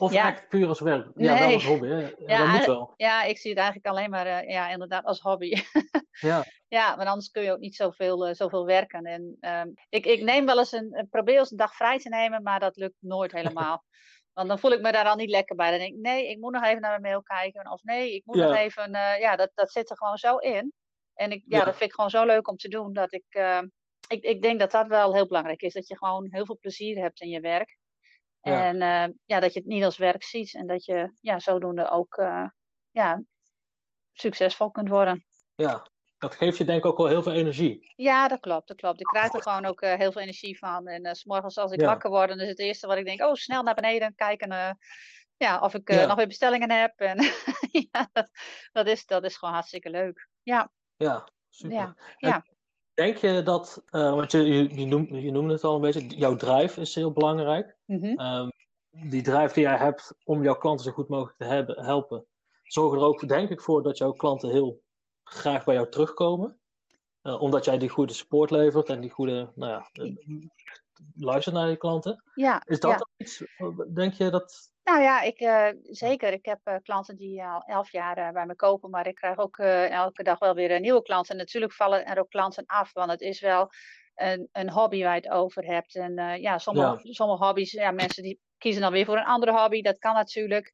Of 0.00 0.12
ja. 0.12 0.32
echt 0.32 0.48
puur 0.48 0.68
als 0.68 0.80
werk? 0.80 1.06
Ja, 1.14 1.34
nee. 1.34 1.42
wel 1.42 1.52
als 1.52 1.64
hobby. 1.64 1.86
Hè? 1.86 2.00
Ja, 2.00 2.10
ja, 2.26 2.38
dat 2.38 2.48
moet 2.48 2.66
wel. 2.66 2.92
Ja, 2.96 3.22
ik 3.22 3.38
zie 3.38 3.50
het 3.50 3.58
eigenlijk 3.58 3.88
alleen 3.88 4.10
maar 4.10 4.26
uh, 4.26 4.50
ja, 4.50 4.68
inderdaad 4.70 5.04
als 5.04 5.20
hobby. 5.20 5.62
ja. 6.20 6.44
ja, 6.68 6.96
want 6.96 7.08
anders 7.08 7.30
kun 7.30 7.42
je 7.42 7.52
ook 7.52 7.58
niet 7.58 7.76
zoveel, 7.76 8.28
uh, 8.28 8.34
zoveel 8.34 8.66
werken. 8.66 9.04
En 9.04 9.36
um, 9.40 9.74
ik, 9.88 10.06
ik 10.06 10.22
neem 10.22 10.46
wel 10.46 10.58
eens 10.58 10.72
een, 10.72 11.06
probeer 11.10 11.38
eens 11.38 11.50
een 11.50 11.56
dag 11.56 11.74
vrij 11.74 11.98
te 11.98 12.08
nemen, 12.08 12.42
maar 12.42 12.60
dat 12.60 12.76
lukt 12.76 12.96
nooit 12.98 13.32
helemaal. 13.32 13.84
Want 14.32 14.48
dan 14.50 14.58
voel 14.58 14.72
ik 14.72 14.80
me 14.80 14.92
daar 14.92 15.08
al 15.08 15.16
niet 15.16 15.30
lekker 15.30 15.56
bij. 15.56 15.70
Dan 15.70 15.78
denk 15.78 15.94
ik, 15.94 16.00
nee, 16.00 16.30
ik 16.30 16.38
moet 16.38 16.52
nog 16.52 16.64
even 16.64 16.80
naar 16.80 16.90
mijn 16.90 17.02
mail 17.02 17.22
kijken. 17.22 17.70
Of 17.70 17.82
nee, 17.82 18.14
ik 18.14 18.22
moet 18.24 18.36
nog 18.36 18.54
even, 18.54 18.94
uh, 18.94 19.18
ja, 19.18 19.36
dat, 19.36 19.50
dat 19.54 19.72
zit 19.72 19.90
er 19.90 19.96
gewoon 19.96 20.16
zo 20.16 20.36
in. 20.36 20.72
En 21.14 21.30
ik, 21.30 21.42
ja, 21.46 21.58
ja, 21.58 21.64
dat 21.64 21.76
vind 21.76 21.90
ik 21.90 21.94
gewoon 21.94 22.10
zo 22.10 22.24
leuk 22.24 22.48
om 22.48 22.56
te 22.56 22.68
doen, 22.68 22.92
dat 22.92 23.12
ik 23.12 23.24
ik, 24.08 24.22
ik 24.22 24.42
denk 24.42 24.58
dat 24.58 24.70
dat 24.70 24.86
wel 24.86 25.14
heel 25.14 25.26
belangrijk 25.26 25.62
is. 25.62 25.72
Dat 25.72 25.88
je 25.88 25.96
gewoon 25.96 26.26
heel 26.30 26.46
veel 26.46 26.58
plezier 26.58 27.00
hebt 27.00 27.20
in 27.20 27.28
je 27.28 27.40
werk. 27.40 27.78
Ja. 28.40 28.64
En 28.64 28.76
uh, 28.76 29.14
ja, 29.24 29.40
dat 29.40 29.52
je 29.52 29.58
het 29.58 29.68
niet 29.68 29.84
als 29.84 29.96
werk 29.96 30.22
ziet. 30.22 30.54
En 30.54 30.66
dat 30.66 30.84
je 30.84 31.12
ja, 31.20 31.38
zodoende 31.38 31.90
ook 31.90 32.16
uh, 32.16 32.48
ja, 32.90 33.22
succesvol 34.12 34.70
kunt 34.70 34.88
worden. 34.88 35.24
Ja, 35.54 35.90
dat 36.18 36.34
geeft 36.34 36.58
je 36.58 36.64
denk 36.64 36.78
ik 36.78 36.86
ook 36.86 36.96
wel 36.96 37.06
heel 37.06 37.22
veel 37.22 37.32
energie. 37.32 37.92
Ja, 37.96 38.28
dat 38.28 38.40
klopt. 38.40 38.68
Dat 38.68 38.76
klopt. 38.76 39.00
Ik 39.00 39.06
krijg 39.06 39.32
er 39.32 39.42
gewoon 39.42 39.64
ook 39.64 39.82
uh, 39.82 39.94
heel 39.94 40.12
veel 40.12 40.22
energie 40.22 40.58
van. 40.58 40.86
En 40.86 41.16
s 41.16 41.24
morgens 41.24 41.58
als 41.58 41.72
ik 41.72 41.80
ja. 41.80 41.86
wakker 41.86 42.10
word, 42.10 42.28
dan 42.28 42.40
is 42.40 42.48
het 42.48 42.58
eerste 42.58 42.86
wat 42.86 42.98
ik 42.98 43.04
denk, 43.04 43.20
oh, 43.20 43.34
snel 43.34 43.62
naar 43.62 43.74
beneden 43.74 44.14
kijken. 44.14 44.78
Ja, 45.36 45.60
of 45.60 45.74
ik 45.74 45.92
ja. 45.92 46.06
nog 46.06 46.16
weer 46.16 46.26
bestellingen 46.26 46.70
heb. 46.70 47.00
En 47.00 47.16
ja, 47.90 48.08
dat, 48.12 48.30
dat, 48.72 48.86
is, 48.86 49.06
dat 49.06 49.24
is 49.24 49.36
gewoon 49.36 49.54
hartstikke 49.54 49.90
leuk. 49.90 50.28
Ja. 50.42 50.70
Ja, 50.96 51.28
super. 51.48 51.76
Ja. 51.76 51.96
ja. 52.16 52.44
Denk 52.98 53.16
je 53.16 53.42
dat, 53.42 53.82
uh, 53.90 54.14
want 54.14 54.32
je, 54.32 54.74
je, 54.78 54.86
noemde, 54.86 55.22
je 55.22 55.30
noemde 55.30 55.52
het 55.52 55.64
al 55.64 55.74
een 55.74 55.80
beetje, 55.80 56.06
jouw 56.06 56.36
drive 56.36 56.80
is 56.80 56.94
heel 56.94 57.12
belangrijk. 57.12 57.76
Mm 57.84 58.00
-hmm. 58.00 58.20
um, 58.20 58.50
die 59.10 59.22
drive 59.22 59.54
die 59.54 59.62
jij 59.62 59.76
hebt 59.76 60.14
om 60.24 60.42
jouw 60.42 60.56
klanten 60.56 60.84
zo 60.84 60.92
goed 60.92 61.08
mogelijk 61.08 61.38
te 61.38 61.44
hebben, 61.44 61.84
helpen, 61.84 62.26
zorgen 62.62 62.98
er 62.98 63.04
ook 63.04 63.28
denk 63.28 63.50
ik 63.50 63.60
voor 63.60 63.82
dat 63.82 63.98
jouw 63.98 64.12
klanten 64.12 64.50
heel 64.50 64.82
graag 65.24 65.64
bij 65.64 65.74
jou 65.74 65.88
terugkomen. 65.90 66.58
Uh, 67.22 67.42
omdat 67.42 67.64
jij 67.64 67.78
die 67.78 67.88
goede 67.88 68.12
support 68.12 68.50
levert 68.50 68.88
en 68.88 69.00
die 69.00 69.10
goede, 69.10 69.52
nou 69.54 69.72
ja, 69.72 70.06
luistert 71.14 71.54
naar 71.54 71.68
je 71.68 71.76
klanten. 71.76 72.22
Ja, 72.34 72.62
is 72.64 72.80
dat 72.80 72.90
ja. 72.90 73.06
iets, 73.16 73.44
denk 73.94 74.12
je 74.12 74.30
dat 74.30 74.70
nou 74.88 75.02
ja, 75.02 75.20
ik, 75.20 75.40
uh, 75.40 75.68
zeker. 75.82 76.32
Ik 76.32 76.44
heb 76.44 76.60
uh, 76.64 76.74
klanten 76.82 77.16
die 77.16 77.44
al 77.44 77.62
elf 77.66 77.92
jaar 77.92 78.18
uh, 78.18 78.30
bij 78.30 78.46
me 78.46 78.54
kopen, 78.54 78.90
maar 78.90 79.06
ik 79.06 79.14
krijg 79.14 79.38
ook 79.38 79.58
elke 79.58 80.22
dag 80.22 80.38
wel 80.38 80.54
weer 80.54 80.80
nieuwe 80.80 81.02
klanten. 81.02 81.36
Natuurlijk 81.36 81.72
vallen 81.72 82.06
er 82.06 82.18
ook 82.18 82.30
klanten 82.30 82.66
af, 82.66 82.92
want 82.92 83.10
het 83.10 83.20
is 83.20 83.40
wel 83.40 83.70
een, 84.14 84.48
een 84.52 84.70
hobby 84.70 85.02
waar 85.02 85.14
je 85.14 85.20
het 85.20 85.30
over 85.30 85.64
hebt. 85.64 85.94
En 85.94 86.40
ja, 86.40 86.58
sommige, 86.58 87.00
ja. 87.02 87.12
sommige 87.12 87.44
hobby's, 87.44 87.72
ja, 87.72 87.90
mensen 87.90 88.22
die 88.22 88.40
kiezen 88.58 88.82
dan 88.82 88.92
weer 88.92 89.04
voor 89.04 89.16
een 89.16 89.24
andere 89.24 89.60
hobby, 89.60 89.80
dat 89.80 89.98
kan 89.98 90.14
natuurlijk. 90.14 90.72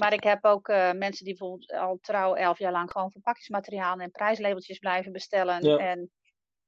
Maar 0.00 0.12
ik 0.12 0.22
heb 0.22 0.44
ook 0.44 0.68
mensen 0.96 1.24
die 1.24 1.36
bijvoorbeeld 1.38 1.72
al 1.72 1.98
trouw 2.00 2.34
elf 2.34 2.58
jaar 2.58 2.72
lang 2.72 2.90
gewoon 2.90 3.10
verpakkingsmateriaal 3.10 3.98
en 3.98 4.10
prijslabeltjes 4.10 4.78
blijven 4.78 5.12
bestellen. 5.12 5.64
Ja. 5.64 5.76
En 5.76 6.10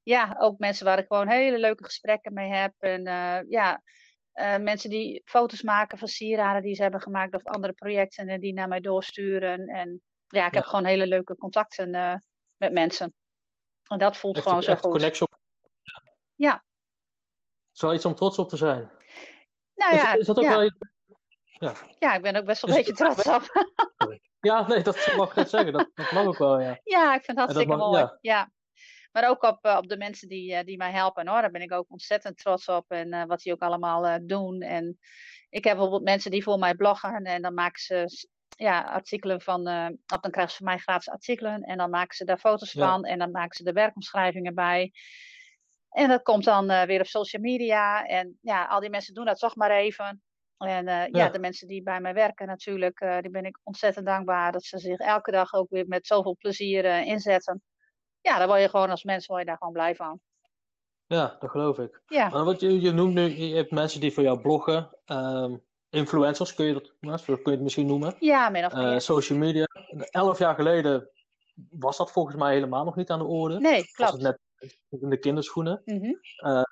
ja, 0.02 0.36
ook 0.38 0.58
mensen 0.58 0.84
waar 0.84 0.98
ik 0.98 1.06
gewoon 1.06 1.28
hele 1.28 1.58
leuke 1.58 1.84
gesprekken 1.84 2.32
mee 2.32 2.52
heb. 2.52 2.72
En 2.78 3.02
ja, 3.48 3.82
uh, 4.36 4.56
mensen 4.56 4.90
die 4.90 5.22
foto's 5.24 5.62
maken 5.62 5.98
van 5.98 6.08
sieraden 6.08 6.62
die 6.62 6.74
ze 6.74 6.82
hebben 6.82 7.00
gemaakt 7.00 7.34
of 7.34 7.44
andere 7.44 7.72
projecten 7.72 8.28
en 8.28 8.40
die 8.40 8.52
naar 8.52 8.68
mij 8.68 8.80
doorsturen. 8.80 9.66
En 9.66 10.02
ja, 10.26 10.46
ik 10.46 10.52
ja. 10.52 10.58
heb 10.58 10.64
gewoon 10.64 10.84
hele 10.84 11.06
leuke 11.06 11.36
contacten 11.36 11.94
uh, 11.94 12.14
met 12.56 12.72
mensen. 12.72 13.14
En 13.86 13.98
dat 13.98 14.16
voelt 14.16 14.36
echt, 14.36 14.46
gewoon 14.46 14.62
zo 14.62 14.74
goed. 14.74 14.90
Connectie. 14.90 15.26
Ja. 16.34 16.64
Zou 17.72 17.94
iets 17.94 18.04
om 18.04 18.14
trots 18.14 18.38
op 18.38 18.48
te 18.48 18.56
zijn? 18.56 18.90
Nou 19.74 19.94
ja. 19.94 20.12
Is, 20.12 20.20
is 20.20 20.26
dat 20.26 20.36
ook 20.36 20.44
ja. 20.44 20.56
wel... 20.56 20.70
Ja. 21.58 21.74
ja, 21.98 22.14
ik 22.14 22.22
ben 22.22 22.36
ook 22.36 22.44
best 22.44 22.62
wel 22.62 22.70
een 22.70 22.76
beetje 22.76 22.92
trots 22.92 23.26
op. 23.26 23.66
ja, 24.40 24.66
nee, 24.66 24.82
dat 24.82 25.12
mag 25.16 25.28
ik 25.28 25.34
net 25.34 25.50
zeggen. 25.50 25.72
Dat, 25.72 25.90
dat 25.94 26.12
mag 26.12 26.26
ook 26.26 26.38
wel, 26.38 26.60
ja. 26.60 26.80
Ja, 26.82 27.14
ik 27.14 27.24
vind 27.24 27.38
het 27.38 27.46
hartstikke 27.46 27.76
mooi. 27.76 28.00
Ja. 28.00 28.18
ja. 28.20 28.50
Maar 29.16 29.28
ook 29.28 29.42
op, 29.42 29.66
uh, 29.66 29.76
op 29.76 29.88
de 29.88 29.96
mensen 29.96 30.28
die, 30.28 30.52
uh, 30.52 30.60
die 30.64 30.76
mij 30.76 30.90
helpen 30.90 31.28
hoor. 31.28 31.40
Daar 31.40 31.50
ben 31.50 31.62
ik 31.62 31.72
ook 31.72 31.90
ontzettend 31.90 32.38
trots 32.38 32.68
op. 32.68 32.84
En 32.88 33.14
uh, 33.14 33.24
wat 33.24 33.40
die 33.40 33.52
ook 33.52 33.62
allemaal 33.62 34.26
doen. 34.26 34.60
En 34.60 34.98
ik 35.48 35.64
heb 35.64 35.72
bijvoorbeeld 35.72 36.02
mensen 36.02 36.30
die 36.30 36.42
voor 36.42 36.58
mij 36.58 36.74
bloggen. 36.74 37.24
En 37.24 37.42
dan 37.42 37.54
maken 37.54 37.80
ze 37.80 38.26
ja, 38.48 38.80
artikelen 38.80 39.40
van. 39.40 39.60
of 40.06 40.20
dan 40.20 40.30
krijgen 40.30 40.52
ze 40.52 40.56
van 40.56 40.66
mij 40.66 40.78
gratis 40.78 41.08
artikelen. 41.08 41.62
En 41.62 41.78
dan 41.78 41.90
maken 41.90 42.16
ze 42.16 42.24
daar 42.24 42.38
foto's 42.38 42.72
ja. 42.72 42.88
van. 42.88 43.04
En 43.04 43.18
dan 43.18 43.30
maken 43.30 43.56
ze 43.56 43.64
de 43.64 43.72
werkomschrijvingen 43.72 44.54
bij. 44.54 44.92
En 45.90 46.08
dat 46.08 46.22
komt 46.22 46.44
dan 46.44 46.66
weer 46.86 47.00
op 47.00 47.06
social 47.06 47.42
media. 47.42 48.04
En 48.04 48.38
ja, 48.40 48.64
al 48.64 48.80
die 48.80 48.90
mensen 48.90 49.14
doen 49.14 49.24
dat 49.24 49.38
toch 49.38 49.56
maar 49.56 49.70
even. 49.70 50.22
En 50.58 50.84
ja. 50.84 51.08
ja. 51.10 51.28
de 51.28 51.38
mensen 51.38 51.68
die 51.68 51.82
bij 51.82 52.00
mij 52.00 52.14
werken 52.14 52.46
natuurlijk, 52.46 52.98
die 53.20 53.30
ben 53.30 53.44
ik 53.44 53.58
ontzettend 53.62 54.06
dankbaar 54.06 54.52
dat 54.52 54.64
ze 54.64 54.78
zich 54.78 54.98
elke 54.98 55.30
dag 55.30 55.52
ook 55.52 55.70
weer 55.70 55.86
met 55.88 56.06
zoveel 56.06 56.36
plezier 56.38 56.84
inzetten 56.84 57.62
ja, 58.26 58.38
daar 58.38 58.46
word 58.46 58.60
je 58.60 58.68
gewoon 58.68 58.90
als 58.90 59.04
mens 59.04 59.26
word 59.26 59.40
je 59.40 59.46
daar 59.46 59.56
gewoon 59.56 59.72
blij 59.72 59.94
van. 59.94 60.20
Ja, 61.06 61.36
dat 61.40 61.50
geloof 61.50 61.78
ik. 61.78 62.02
Ja. 62.06 62.28
Maar 62.28 62.44
wat 62.44 62.60
je, 62.60 62.80
je 62.80 62.92
noemt 62.92 63.14
nu, 63.14 63.22
je 63.22 63.54
hebt 63.54 63.70
mensen 63.70 64.00
die 64.00 64.12
voor 64.12 64.22
jou 64.22 64.40
bloggen. 64.40 64.90
Um, 65.06 65.62
influencers 65.90 66.54
kun 66.54 66.66
je 66.66 66.72
dat, 66.72 66.92
nou, 67.00 67.20
kun 67.24 67.36
je 67.42 67.50
het 67.50 67.60
misschien 67.60 67.86
noemen. 67.86 68.16
Ja, 68.18 68.48
min 68.48 68.64
of 68.64 68.72
meer. 68.72 68.92
Uh, 68.92 68.98
social 68.98 69.38
media. 69.38 69.66
Elf 70.10 70.38
jaar 70.38 70.54
geleden 70.54 71.10
was 71.70 71.96
dat 71.96 72.12
volgens 72.12 72.36
mij 72.36 72.52
helemaal 72.52 72.84
nog 72.84 72.96
niet 72.96 73.10
aan 73.10 73.18
de 73.18 73.24
orde. 73.24 73.58
Nee, 73.58 73.84
klopt. 73.84 73.96
Was 73.96 74.10
het 74.10 74.20
net 74.20 74.40
in 75.02 75.10
de 75.10 75.18
kinderschoenen. 75.18 75.82
Mm 75.84 76.00
-hmm. 76.00 76.20
uh, 76.46 76.62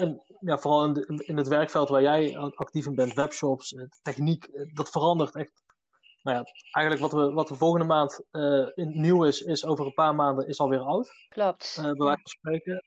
en 0.00 0.22
ja, 0.40 0.58
vooral 0.58 0.84
in, 0.84 0.92
de, 0.92 1.24
in, 1.26 1.36
het 1.36 1.48
werkveld 1.48 1.88
waar 1.88 2.02
jij 2.02 2.36
actief 2.36 2.86
in 2.86 2.94
bent, 2.94 3.14
webshops, 3.14 3.74
techniek, 4.02 4.70
dat 4.74 4.90
verandert 4.90 5.34
echt 5.34 5.64
nou 6.26 6.38
ja, 6.38 6.44
eigenlijk 6.70 7.12
wat 7.12 7.22
we, 7.22 7.32
wat 7.32 7.48
we 7.48 7.54
volgende 7.54 7.86
maand 7.86 8.24
uh, 8.32 8.68
in, 8.74 9.00
nieuw 9.00 9.24
is, 9.24 9.40
is 9.40 9.64
over 9.64 9.86
een 9.86 9.94
paar 9.94 10.14
maanden 10.14 10.48
is 10.48 10.58
alweer 10.58 10.80
oud. 10.80 11.10
Klopt. 11.28 11.76
Uh, 11.78 11.84
bij 11.84 12.06
wijze 12.06 12.20
van 12.22 12.30
spreken. 12.30 12.84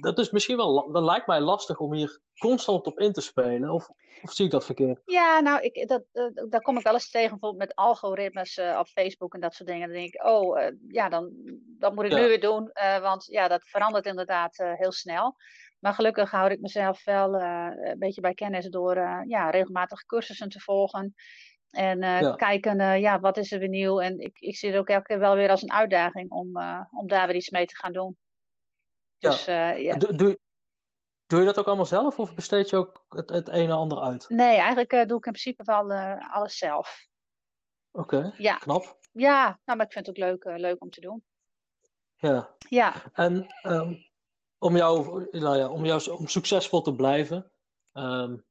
dat 0.00 0.18
is 0.18 0.30
misschien 0.30 0.56
wel, 0.56 0.92
dat 0.92 1.02
lijkt 1.02 1.26
mij 1.26 1.40
lastig 1.40 1.78
om 1.78 1.94
hier 1.94 2.20
constant 2.38 2.86
op 2.86 2.98
in 2.98 3.12
te 3.12 3.20
spelen. 3.20 3.70
Of, 3.70 3.88
of 4.22 4.32
zie 4.32 4.44
ik 4.44 4.50
dat 4.50 4.64
verkeerd? 4.64 5.00
Ja, 5.04 5.40
nou, 5.40 5.60
ik, 5.60 5.88
dat, 5.88 6.02
uh, 6.12 6.48
daar 6.48 6.60
kom 6.60 6.76
ik 6.76 6.84
wel 6.84 6.92
eens 6.92 7.10
tegen, 7.10 7.30
bijvoorbeeld 7.30 7.68
met 7.68 7.74
algoritmes 7.74 8.56
uh, 8.56 8.76
op 8.78 8.86
Facebook 8.86 9.34
en 9.34 9.40
dat 9.40 9.54
soort 9.54 9.68
dingen. 9.68 9.88
Dan 9.88 9.96
denk 9.96 10.14
ik, 10.14 10.24
oh, 10.24 10.68
ja, 10.88 11.08
dan, 11.08 11.32
dat 11.78 11.94
moet 11.94 12.04
ik 12.04 12.12
ja. 12.12 12.18
nu 12.18 12.28
weer 12.28 12.40
doen, 12.40 12.70
want 13.00 13.24
ja, 13.24 13.48
dat 13.48 13.68
verandert 13.68 14.06
inderdaad 14.06 14.56
heel 14.56 14.92
snel. 14.92 15.36
Maar 15.78 15.94
gelukkig 15.94 16.30
houd 16.30 16.50
ik 16.50 16.60
mezelf 16.60 17.04
wel 17.04 17.34
een 17.34 17.98
beetje 17.98 18.20
bij 18.20 18.34
kennis 18.34 18.66
door 18.66 18.96
ja, 19.26 19.50
regelmatig 19.50 20.04
cursussen 20.04 20.48
te 20.48 20.60
volgen. 20.60 21.14
En 21.74 21.98
ja. 21.98 22.34
kijken, 22.34 23.00
ja, 23.00 23.20
wat 23.20 23.36
is 23.36 23.52
er 23.52 23.58
weer 23.58 23.68
nieuw? 23.68 24.00
En 24.00 24.18
ik, 24.20 24.38
ik 24.38 24.56
zie 24.56 24.70
het 24.70 24.78
ook 24.78 24.88
elke 24.88 25.06
keer 25.06 25.18
wel 25.18 25.34
weer 25.34 25.50
als 25.50 25.62
een 25.62 25.72
uitdaging 25.72 26.30
om, 26.30 26.56
om 26.90 27.06
daar 27.06 27.26
weer 27.26 27.36
iets 27.36 27.50
mee 27.50 27.66
te 27.66 27.76
gaan 27.76 27.92
doen. 27.92 28.16
Dus, 29.18 29.44
ja. 29.44 29.70
ja. 29.70 29.96
Doe, 29.96 30.14
doe, 30.14 30.38
Doe 31.26 31.38
je 31.40 31.44
dat 31.44 31.58
ook 31.58 31.66
allemaal 31.66 31.86
zelf 31.86 32.18
of 32.18 32.34
besteed 32.34 32.70
je 32.70 32.76
ook 32.76 33.04
het, 33.08 33.30
het 33.30 33.48
een 33.48 33.54
en 33.54 33.70
ander 33.70 34.00
uit? 34.00 34.28
Nee, 34.28 34.56
eigenlijk 34.56 34.90
doe 34.90 35.18
ik 35.18 35.26
in 35.26 35.32
principe 35.32 35.64
wel 35.64 35.92
alles 36.32 36.58
zelf. 36.58 37.06
Oké, 37.90 38.16
okay, 38.16 38.34
ja. 38.36 38.56
knap. 38.56 38.98
Ja, 39.12 39.60
nou, 39.64 39.78
maar 39.78 39.86
ik 39.86 39.92
vind 39.92 40.06
het 40.06 40.18
ook 40.18 40.24
leuk, 40.24 40.58
leuk 40.58 40.82
om 40.82 40.90
te 40.90 41.00
doen. 41.00 41.24
Ja. 42.16 42.54
Ja. 42.68 42.94
En 43.12 43.46
um, 43.62 44.06
om, 44.58 44.76
jou, 44.76 45.26
nou 45.30 45.56
ja, 45.56 45.68
om, 45.68 45.84
jou, 45.84 46.10
om 46.10 46.26
succesvol 46.26 46.82
te 46.82 46.94
blijven, 46.94 47.50
um, 47.92 48.44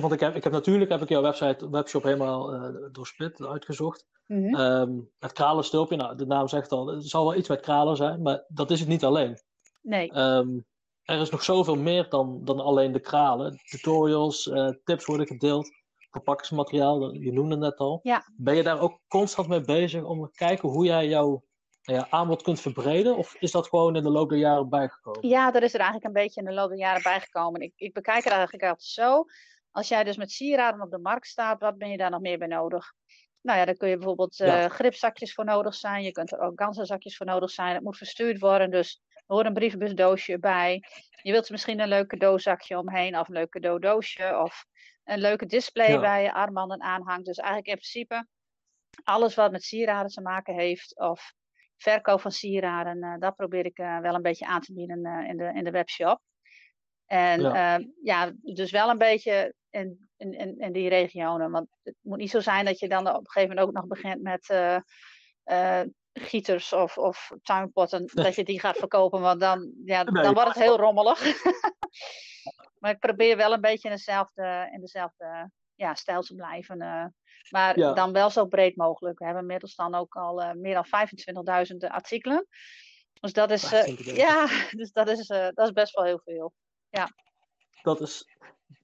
want 0.00 0.12
ik 0.12 0.20
heb, 0.20 0.34
ik 0.34 0.44
heb 0.44 0.52
natuurlijk 0.52 0.90
heb 0.90 1.02
ik 1.02 1.08
jouw 1.08 1.22
website, 1.22 1.70
webshop 1.70 2.02
helemaal 2.02 2.54
uh, 2.54 2.88
doorsplit, 2.92 3.46
uitgezocht. 3.46 4.06
Mm 4.26 4.44
-hmm. 4.44 4.60
um, 4.60 5.10
het 5.18 5.32
kralenstilpje, 5.32 5.96
nou, 5.96 6.16
de 6.16 6.26
naam 6.26 6.48
zegt 6.48 6.72
al, 6.72 6.86
het 6.86 7.06
zal 7.06 7.24
wel 7.24 7.34
iets 7.34 7.48
met 7.48 7.60
kralen 7.60 7.96
zijn, 7.96 8.22
maar 8.22 8.44
dat 8.48 8.70
is 8.70 8.80
het 8.80 8.88
niet 8.88 9.04
alleen. 9.04 9.38
Nee. 9.82 10.18
Um, 10.18 10.66
er 11.02 11.20
is 11.20 11.30
nog 11.30 11.42
zoveel 11.42 11.76
meer 11.76 12.08
dan, 12.08 12.40
dan 12.44 12.60
alleen 12.60 12.92
de 12.92 13.00
kralen. 13.00 13.58
Tutorials, 13.64 14.46
uh, 14.46 14.68
tips 14.84 15.04
worden 15.04 15.26
gedeeld, 15.26 15.68
verpakkingsmateriaal, 16.10 17.14
je 17.14 17.32
noemde 17.32 17.50
het 17.50 17.60
net 17.60 17.76
al. 17.76 18.00
Ja. 18.02 18.24
Ben 18.36 18.56
je 18.56 18.62
daar 18.62 18.80
ook 18.80 19.00
constant 19.08 19.48
mee 19.48 19.60
bezig 19.60 20.04
om 20.04 20.24
te 20.24 20.36
kijken 20.36 20.68
hoe 20.68 20.84
jij 20.84 21.08
jouw 21.08 21.42
ja, 21.94 22.06
aanbod 22.10 22.42
kunt 22.42 22.60
verbreden? 22.60 23.16
Of 23.16 23.34
is 23.34 23.50
dat 23.50 23.68
gewoon 23.68 23.96
in 23.96 24.02
de 24.02 24.10
loop 24.10 24.28
der 24.28 24.38
jaren 24.38 24.68
bijgekomen? 24.68 25.28
Ja, 25.28 25.50
dat 25.50 25.62
is 25.62 25.74
er 25.74 25.80
eigenlijk 25.80 26.06
een 26.06 26.22
beetje 26.22 26.40
in 26.40 26.46
de 26.46 26.52
loop 26.52 26.68
der 26.68 26.78
jaren 26.78 27.02
bijgekomen. 27.02 27.60
Ik, 27.60 27.72
ik 27.76 27.92
bekijk 27.92 28.24
het 28.24 28.32
eigenlijk 28.32 28.62
altijd 28.62 28.88
zo. 28.88 29.24
Als 29.70 29.88
jij 29.88 30.04
dus 30.04 30.16
met 30.16 30.30
sieraden 30.30 30.80
op 30.80 30.90
de 30.90 30.98
markt 30.98 31.26
staat, 31.26 31.60
wat 31.60 31.78
ben 31.78 31.90
je 31.90 31.96
daar 31.96 32.10
nog 32.10 32.20
meer 32.20 32.38
bij 32.38 32.48
nodig? 32.48 32.92
Nou 33.40 33.58
ja, 33.58 33.64
daar 33.64 33.74
kun 33.74 33.88
je 33.88 33.96
bijvoorbeeld 33.96 34.40
uh, 34.40 34.46
ja. 34.46 34.68
gripzakjes 34.68 35.34
voor 35.34 35.44
nodig 35.44 35.74
zijn. 35.74 36.02
Je 36.02 36.12
kunt 36.12 36.32
er 36.32 36.40
ook 36.40 36.60
ganzenzakjes 36.60 37.16
voor 37.16 37.26
nodig 37.26 37.50
zijn. 37.50 37.74
Het 37.74 37.82
moet 37.82 37.96
verstuurd 37.96 38.38
worden, 38.38 38.70
dus 38.70 39.02
er 39.14 39.22
hoort 39.26 39.46
een 39.46 39.54
brievenbusdoosje 39.54 40.38
bij. 40.38 40.82
Je 41.22 41.32
wilt 41.32 41.46
er 41.46 41.52
misschien 41.52 41.80
een 41.80 41.88
leuk 41.88 42.06
cadeauzakje 42.06 42.78
omheen 42.78 43.18
of 43.18 43.28
een 43.28 43.34
leuk 43.34 43.50
cadeaudoosje 43.50 44.38
of 44.38 44.64
een 45.04 45.18
leuke 45.18 45.46
display 45.46 45.90
ja. 45.90 46.00
waar 46.00 46.20
je 46.20 46.32
armbanden 46.32 46.82
aanhangt. 46.82 47.24
Dus 47.24 47.36
eigenlijk 47.36 47.68
in 47.68 47.74
principe 47.74 48.26
alles 49.04 49.34
wat 49.34 49.50
met 49.50 49.62
sieraden 49.62 50.10
te 50.10 50.20
maken 50.20 50.54
heeft 50.54 50.98
of 50.98 51.32
verkoop 51.78 52.20
van 52.20 52.32
sieraden, 52.32 52.96
uh, 52.96 53.14
dat 53.18 53.36
probeer 53.36 53.64
ik 53.64 53.78
uh, 53.78 53.98
wel 53.98 54.14
een 54.14 54.22
beetje 54.22 54.46
aan 54.46 54.60
te 54.60 54.72
bieden 54.72 55.06
uh, 55.06 55.28
in, 55.28 55.36
de, 55.36 55.52
in 55.54 55.64
de 55.64 55.70
webshop. 55.70 56.20
En 57.06 57.40
ja. 57.40 57.80
ja, 58.02 58.32
dus 58.42 58.70
wel 58.70 58.90
een 58.90 58.98
beetje 58.98 59.54
in, 59.70 60.08
in, 60.16 60.58
in, 60.58 60.72
die 60.72 60.88
regionen. 60.88 61.50
Want 61.50 61.68
het 61.82 61.94
moet 62.00 62.18
niet 62.18 62.30
zo 62.30 62.40
zijn 62.40 62.64
dat 62.64 62.78
je 62.78 62.88
dan 62.88 63.08
op 63.08 63.14
een 63.14 63.30
gegeven 63.30 63.56
moment 63.56 63.66
ook 63.66 63.74
nog 63.74 63.86
begint 63.86 64.22
met 64.22 64.46
gieters 66.12 66.72
of, 66.72 66.98
of 66.98 67.30
tuinpotten, 67.42 68.10
dat 68.14 68.34
je 68.34 68.44
die 68.44 68.60
gaat 68.60 68.76
verkopen, 68.76 69.20
want 69.20 69.40
dan, 69.40 69.72
ja, 69.84 70.02
nee, 70.02 70.22
dan 70.22 70.34
wordt 70.34 70.48
het 70.48 70.62
heel 70.62 70.76
rommelig. 70.76 71.42
maar 72.80 72.90
ik 72.90 72.98
probeer 72.98 73.36
wel 73.36 73.52
een 73.52 73.60
beetje 73.60 73.88
in 73.88 73.94
dezelfde, 73.94 74.68
in 74.72 74.80
dezelfde 74.80 75.50
ja, 75.78 75.94
stijl 75.94 76.22
te 76.22 76.34
blijven. 76.34 76.82
Uh, 76.82 77.04
maar 77.50 77.78
ja. 77.78 77.92
dan 77.92 78.12
wel 78.12 78.30
zo 78.30 78.46
breed 78.46 78.76
mogelijk. 78.76 79.18
We 79.18 79.24
hebben 79.24 79.42
inmiddels 79.42 79.74
dan 79.74 79.94
ook 79.94 80.14
al 80.14 80.42
uh, 80.42 80.52
meer 80.52 80.74
dan 80.74 80.86
25.000 81.72 81.76
artikelen. 81.88 82.46
Dus 83.20 83.32
dat 83.32 83.50
is, 83.50 83.72
uh, 83.72 84.16
ja, 84.16 84.48
dus 84.78 84.92
dat 84.92 85.08
is, 85.08 85.26
dat 85.26 85.58
is 85.58 85.72
best 85.72 85.94
wel 85.94 86.04
heel 86.04 86.20
veel. 86.24 86.52
Ja. 86.88 87.08
Dat 87.82 88.00
is, 88.00 88.24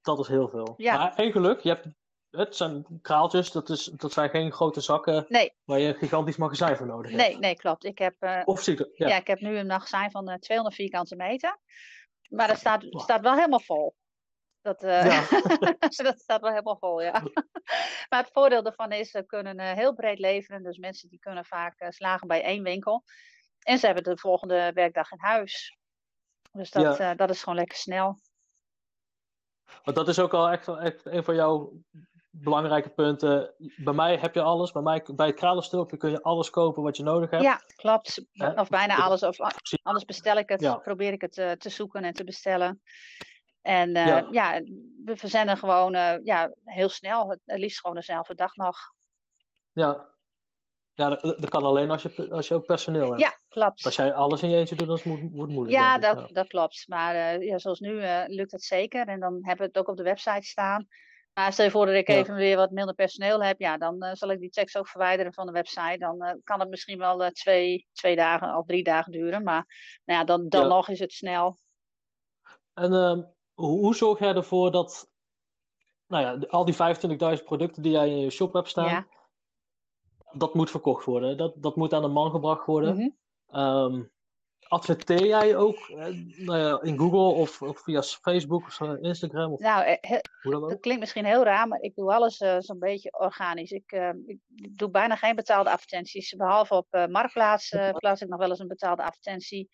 dat 0.03 0.19
is 0.19 0.29
heel 0.29 0.49
veel. 0.49 0.75
Ja. 0.77 0.97
Maar 0.97 1.15
één 1.15 1.33
geluk, 1.33 1.61
je 1.61 1.69
hebt 1.69 1.87
het 2.31 2.57
zijn 2.57 2.87
kraaltjes, 3.03 3.51
dat, 3.51 3.69
is, 3.69 3.85
dat 3.85 4.13
zijn 4.13 4.31
geen 4.31 4.53
grote 4.53 4.81
zakken 4.81 5.25
nee. 5.29 5.53
waar 5.65 5.79
je 5.79 5.89
een 5.89 5.95
gigantisch 5.95 6.37
magazijn 6.37 6.77
voor 6.77 6.87
nodig 6.87 7.11
hebt. 7.11 7.23
Nee, 7.23 7.39
nee 7.39 7.57
klopt. 7.57 7.85
Ik 7.85 7.99
heb, 7.99 8.15
uh, 8.21 8.43
of 8.45 8.61
zie 8.61 8.91
ja. 8.95 9.09
ja. 9.09 9.17
ik 9.17 9.27
heb 9.27 9.41
nu 9.41 9.59
een 9.59 9.67
magazijn 9.67 10.11
van 10.11 10.31
uh, 10.31 10.37
200 10.37 10.77
vierkante 10.77 11.17
meter. 11.17 11.59
Maar 12.29 12.49
dat 12.49 12.59
staat, 12.59 12.85
staat 12.91 13.21
wel 13.21 13.35
helemaal 13.35 13.61
vol. 13.61 13.95
Dat, 14.65 14.85
uh, 14.85 15.05
ja. 15.05 15.27
dat 16.11 16.21
staat 16.21 16.41
wel 16.41 16.51
helemaal 16.51 16.77
vol, 16.77 17.03
ja. 17.03 17.23
maar 18.09 18.21
het 18.23 18.31
voordeel 18.33 18.63
daarvan 18.63 18.93
is, 18.93 19.11
ze 19.11 19.23
kunnen 19.27 19.61
heel 19.61 19.95
breed 19.95 20.19
leveren. 20.19 20.63
Dus 20.63 20.79
mensen 20.79 21.09
die 21.09 21.19
kunnen 21.19 21.45
vaak 21.45 21.87
slagen 21.89 22.29
bij 22.29 22.43
één 22.43 22.63
winkel. 22.63 23.05
En 23.59 23.79
ze 23.79 23.87
hebben 23.87 24.05
de 24.05 24.17
volgende 24.17 24.73
werkdag 24.73 25.11
in 25.11 25.19
huis. 25.21 25.77
Dus 26.53 26.71
dat, 26.71 26.97
ja. 26.97 27.15
dat 27.15 27.31
is 27.31 27.43
gewoon 27.43 27.59
lekker 27.59 27.77
snel. 27.77 28.19
Want 29.83 29.97
dat 29.97 30.09
is 30.09 30.19
ook 30.19 30.35
al 30.35 30.51
echt, 30.51 30.69
echt 30.69 31.07
een 31.07 31.25
van 31.25 31.35
jouw 31.35 31.73
belangrijke 32.31 32.89
punten. 32.89 33.55
Bij 33.77 33.95
mij 33.95 34.17
heb 34.17 34.35
je 34.35 34.43
alles. 34.43 34.73
Bij, 34.73 34.83
mij, 34.83 35.07
bij 35.15 35.27
het 35.27 35.37
kralenstilpje 35.37 35.97
kun 35.97 36.11
je 36.11 36.23
alles 36.23 36.51
kopen 36.51 36.83
wat 36.83 36.97
je 36.97 37.03
nodig 37.03 37.31
hebt. 37.31 37.43
Ja, 37.43 37.61
klopt. 37.77 38.25
Of 38.57 38.69
bijna 38.69 38.97
alles. 38.97 39.23
Of 39.23 39.37
anders 39.83 40.05
bestel 40.05 40.37
ik 40.37 40.49
het. 40.49 40.61
Ja. 40.61 40.75
Probeer 40.77 41.13
ik 41.13 41.21
het 41.21 41.61
te 41.61 41.69
zoeken 41.69 42.05
en 42.05 42.13
te 42.13 42.25
bestellen. 42.25 42.83
En 43.65 43.89
uh, 43.89 44.07
ja. 44.07 44.27
ja. 44.31 44.61
we 45.05 45.17
verzenden 45.17 45.57
gewoon 45.57 45.95
uh, 45.95 46.15
ja, 46.25 46.53
heel 46.65 46.89
snel. 46.89 47.31
Het, 47.31 47.41
het 47.45 47.59
liefst 47.59 47.81
gewoon 47.81 47.97
dezelfde 47.97 48.35
dag 48.35 48.57
nog. 48.57 48.77
Ja, 49.73 50.09
ja, 50.93 51.09
dat, 51.09 51.23
dat, 51.23 51.49
kan 51.49 51.63
alleen 51.63 51.91
als 51.91 52.03
je, 52.03 52.31
als 52.31 52.49
je 52.49 52.55
ook 52.55 52.67
personeel 52.67 53.09
hebt. 53.09 53.21
Ja, 53.21 53.39
klopt. 53.49 53.85
Als 53.85 53.97
jij 53.97 54.15
alles 54.15 54.43
in 54.43 54.51
je 54.51 54.57
eentje 54.57 54.77
doet, 54.77 54.87
dan 54.87 55.01
wordt 55.05 55.23
het 55.23 55.33
moeilijk. 55.33 55.71
Ja, 55.71 55.99
dat, 55.99 56.19
ja. 56.19 56.27
dat 56.33 56.47
klopt. 56.47 56.85
Maar 56.89 57.15
uh, 57.15 57.47
ja, 57.47 57.59
zoals 57.59 57.81
nu 57.81 57.93
lukt 58.27 58.53
het 58.53 58.63
zeker. 58.63 59.07
En 59.07 59.21
dan 59.21 59.33
hebben 59.35 59.67
we 59.67 59.73
het 59.73 59.79
ook 59.79 59.89
op 59.89 59.97
de 59.97 60.03
website 60.03 60.47
staan. 60.47 60.87
Maar 61.35 61.53
stel 61.53 61.65
je 61.65 61.71
voor 61.71 61.87
dat 61.87 61.95
ik 61.95 62.09
ja. 62.09 62.15
even 62.15 62.35
weer 62.35 62.57
wat 62.57 62.71
minder 62.71 62.95
personeel 62.95 63.43
heb, 63.43 63.61
ja, 63.61 63.79
dan 63.79 64.17
zal 64.17 64.31
ik 64.31 64.41
die 64.41 64.51
tekst 64.51 64.79
ook 64.79 64.89
verwijderen 64.89 65.33
van 65.33 65.47
de 65.47 65.53
website. 65.53 65.99
Dan 65.99 66.41
kan 66.45 66.61
het 66.61 66.69
misschien 66.69 66.99
wel 66.99 67.31
twee, 67.31 67.87
twee 67.93 68.17
dagen 68.17 68.57
of 68.57 68.67
drie 68.67 68.83
dagen 68.83 69.13
duren. 69.13 69.43
Maar 69.43 69.65
nou 70.05 70.19
ja, 70.19 70.25
dan, 70.25 70.49
dan 70.49 70.69
nog 70.69 70.89
is 70.89 70.99
het 70.99 71.13
snel. 71.13 71.59
En 72.75 72.93
ehm, 72.93 73.23
hoe, 73.55 73.95
zorg 73.95 74.19
jij 74.19 74.35
ervoor 74.35 74.71
dat 74.71 75.11
nou 76.07 76.23
ja, 76.23 76.47
al 76.47 76.65
die 76.65 76.75
25.000 77.39 77.45
producten 77.45 77.83
die 77.83 77.93
jij 77.93 78.09
in 78.09 78.19
je 78.19 78.31
shop 78.31 78.53
hebt 78.53 78.69
staan, 78.69 79.07
dat 80.33 80.55
moet 80.55 80.71
verkocht 80.71 81.05
worden? 81.05 81.37
Dat, 81.37 81.55
dat 81.57 81.77
moet 81.77 81.93
aan 81.93 82.03
de 82.03 82.09
man 82.09 82.31
gebracht 82.31 82.67
worden. 82.67 82.95
Mm 82.95 83.17
-hmm. 83.47 83.61
um, 83.61 84.13
adverteer 84.69 85.27
jij 85.27 85.57
ook 85.57 85.89
uh, 85.89 86.79
in 86.83 86.99
Google 86.99 87.41
of, 87.41 87.63
of, 87.63 87.83
via 87.83 88.03
Facebook 88.03 88.67
of 88.67 88.81
Instagram? 88.81 89.53
Of 89.53 89.61
nou, 89.61 89.99
he, 90.01 90.19
dat, 90.43 90.69
dat, 90.69 90.81
klinkt 90.81 91.01
misschien 91.01 91.25
heel 91.25 91.45
raar, 91.45 91.69
maar 91.69 91.81
ik 91.81 91.95
doe 91.95 92.13
alles 92.13 92.41
uh, 92.41 92.57
zo'n 92.59 92.79
beetje 92.79 93.13
organisch. 93.19 93.71
Ik, 93.71 93.93
uh, 93.93 94.09
ik, 94.27 94.39
doe 94.71 94.91
bijna 94.91 95.17
geen 95.17 95.37
betaalde 95.37 95.71
advertenties. 95.71 96.35
Behalve 96.37 96.75
op 96.75 97.07
Marktplaats 97.11 97.77
plaats 97.97 98.21
ik 98.21 98.29
nog 98.29 98.39
wel 98.39 98.49
eens 98.51 98.59
een 98.59 98.69
betaalde 98.69 99.03
advertentie. 99.03 99.69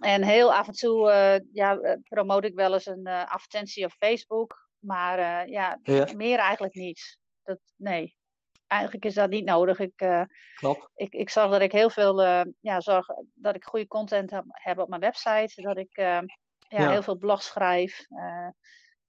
En 0.00 0.22
heel 0.22 0.54
af 0.54 0.66
en 0.66 0.74
toe 0.74 1.10
ja, 1.52 1.98
promote 2.08 2.46
ik 2.46 2.54
wel 2.54 2.72
eens 2.72 2.86
een 2.86 3.06
advertentie 3.06 3.84
op 3.84 3.92
Facebook. 3.92 4.68
Maar 4.78 5.48
ja, 5.48 5.78
ja, 5.82 6.08
meer 6.16 6.38
eigenlijk 6.38 6.74
niet. 6.74 7.18
Dat, 7.42 7.58
nee 7.76 8.16
eigenlijk 8.66 9.04
is 9.04 9.14
dat 9.14 9.30
niet 9.30 9.44
nodig. 9.44 9.78
Ik, 9.78 10.00
uh, 10.02 10.22
ik, 10.94 11.14
ik 11.14 11.30
zorg 11.30 11.50
dat 11.50 11.60
ik 11.60 11.72
heel 11.72 11.90
veel, 11.90 12.24
uh, 12.24 12.42
ja, 12.60 12.80
zorg 12.80 13.06
dat 13.34 13.54
ik 13.54 13.64
goede 13.64 13.86
content 13.86 14.30
heb, 14.30 14.44
heb 14.46 14.78
op 14.78 14.88
mijn 14.88 15.00
website. 15.00 15.62
Dat 15.62 15.76
ik 15.76 15.98
uh, 15.98 16.04
ja, 16.04 16.24
ja, 16.68 16.90
heel 16.90 17.02
veel 17.02 17.18
blogs 17.18 17.46
schrijf. 17.46 18.06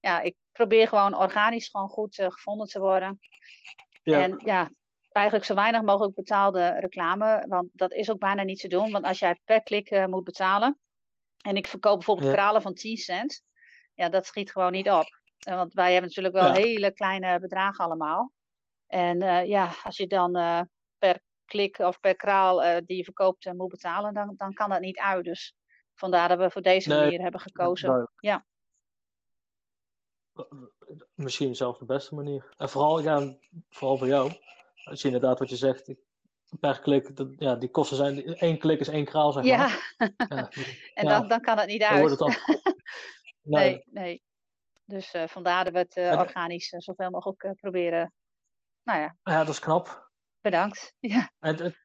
ja, 0.00 0.20
ik 0.20 0.36
probeer 0.52 0.88
gewoon 0.88 1.16
organisch 1.16 1.68
gewoon 1.68 1.88
goed 1.88 2.14
gevonden 2.14 2.66
te 2.66 2.80
worden. 2.80 3.18
Ja. 4.02 4.22
En 4.22 4.40
ja, 4.44 4.70
eigenlijk 5.18 5.46
zo 5.46 5.54
weinig 5.54 5.82
mogelijk 5.82 6.14
betaalde 6.14 6.68
reclame. 6.68 7.44
Want 7.48 7.68
dat 7.72 7.92
is 7.92 8.10
ook 8.10 8.18
bijna 8.18 8.42
niet 8.42 8.60
te 8.60 8.68
doen. 8.68 8.90
Want 8.90 9.04
als 9.04 9.18
jij 9.18 9.40
per 9.44 9.62
klik 9.62 10.06
moet 10.06 10.24
betalen. 10.24 10.78
En 11.38 11.56
ik 11.56 11.66
verkoop 11.66 11.94
bijvoorbeeld 11.94 12.28
ja. 12.28 12.34
kralen 12.34 12.62
van 12.62 12.74
10 12.74 12.96
cent. 12.96 13.42
Ja, 13.94 14.08
dat 14.08 14.26
schiet 14.26 14.52
gewoon 14.52 14.72
niet 14.72 14.90
op. 14.90 15.20
Want 15.38 15.72
wij 15.72 15.92
hebben 15.92 16.08
natuurlijk 16.08 16.34
wel 16.34 16.52
hele 16.52 16.92
kleine 16.92 17.40
bedragen 17.40 17.84
allemaal. 17.84 18.32
En 18.86 19.22
uh, 19.22 19.46
ja, 19.46 19.70
als 19.82 19.96
je 19.96 20.06
dan 20.06 20.36
uh, 20.36 20.60
per 20.98 21.20
klik 21.44 21.78
of 21.78 22.00
per 22.00 22.16
kraal 22.16 22.84
die 22.84 22.96
je 22.96 23.04
verkoopt 23.04 23.52
moet 23.52 23.68
betalen, 23.68 24.14
dan, 24.14 24.34
dan 24.36 24.52
kan 24.52 24.70
dat 24.70 24.80
niet 24.80 24.98
uit. 24.98 25.24
Dus 25.24 25.54
vandaar 25.94 26.28
dat 26.28 26.38
we 26.38 26.50
voor 26.50 26.62
deze 26.62 26.88
nee, 26.88 26.98
manier 26.98 27.20
hebben 27.20 27.40
gekozen. 27.40 28.10
Ja. 28.16 28.46
Misschien 31.14 31.54
zelfs 31.54 31.78
de 31.78 31.84
beste 31.84 32.14
manier. 32.14 32.54
En 32.56 32.68
vooral, 32.68 33.00
ja, 33.00 33.36
vooral 33.70 33.96
voor 33.96 34.06
jou, 34.06 34.32
je 34.92 35.04
inderdaad 35.04 35.38
wat 35.38 35.50
je 35.50 35.56
zegt, 35.56 35.94
per 36.60 36.80
klik, 36.80 37.16
dat, 37.16 37.28
ja, 37.38 37.54
die 37.54 37.70
kosten 37.70 37.96
zijn, 37.96 38.24
één 38.24 38.58
klik 38.58 38.80
is 38.80 38.88
één 38.88 39.04
kraal, 39.04 39.32
zeg 39.32 39.44
maar. 39.44 39.52
Ja, 39.52 39.68
ja 40.36 40.50
en 40.94 41.08
Dan, 41.08 41.28
dan 41.28 41.40
kan 41.40 41.58
het 41.58 41.66
niet 41.66 41.82
uit. 41.82 42.10
Het 42.10 42.18
dan... 42.18 42.34
nee. 43.42 43.70
nee. 43.70 43.84
nee, 43.90 44.22
Dus 44.84 45.14
uh, 45.14 45.26
vandaar 45.26 45.64
dat 45.64 45.72
we 45.72 45.78
het 45.78 45.96
uh, 45.96 46.18
organisch 46.18 46.72
uh, 46.72 46.80
zoveel 46.80 47.10
mogelijk 47.10 47.54
proberen. 47.60 48.12
Nou 48.82 49.00
ja. 49.00 49.16
Ja, 49.22 49.38
dat 49.38 49.48
is 49.48 49.58
knap. 49.58 50.10
Bedankt. 50.40 50.92
Ja. 51.00 51.30
En, 51.38 51.76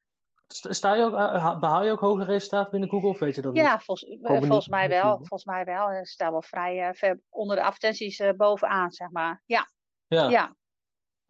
sta 0.48 0.96
je 0.96 1.04
ook, 1.04 1.12
behaal 1.60 1.84
je 1.84 1.92
ook 1.92 2.00
hoge 2.00 2.24
resultaten 2.24 2.72
binnen 2.72 2.90
Google 2.90 3.10
of 3.10 3.20
weet 3.20 3.36
je 3.36 3.42
dat 3.42 3.56
Ja, 3.56 3.80
volgens, 3.80 4.18
volgens 4.22 4.68
mij 4.68 4.90
wel. 4.90 5.16
Volgens 5.16 5.46
mij 5.46 5.66
wel. 5.66 5.90
Er 5.90 6.08
staat 6.08 6.32
wel 6.32 6.42
vrij 6.42 6.94
ver 6.94 7.20
onder 7.30 7.56
de 7.56 7.64
advertenties 7.64 8.22
bovenaan, 8.36 8.92
zeg 8.92 9.10
maar. 9.10 9.42
Ja. 9.46 9.70
Ja. 10.08 10.30
ja. 10.30 10.56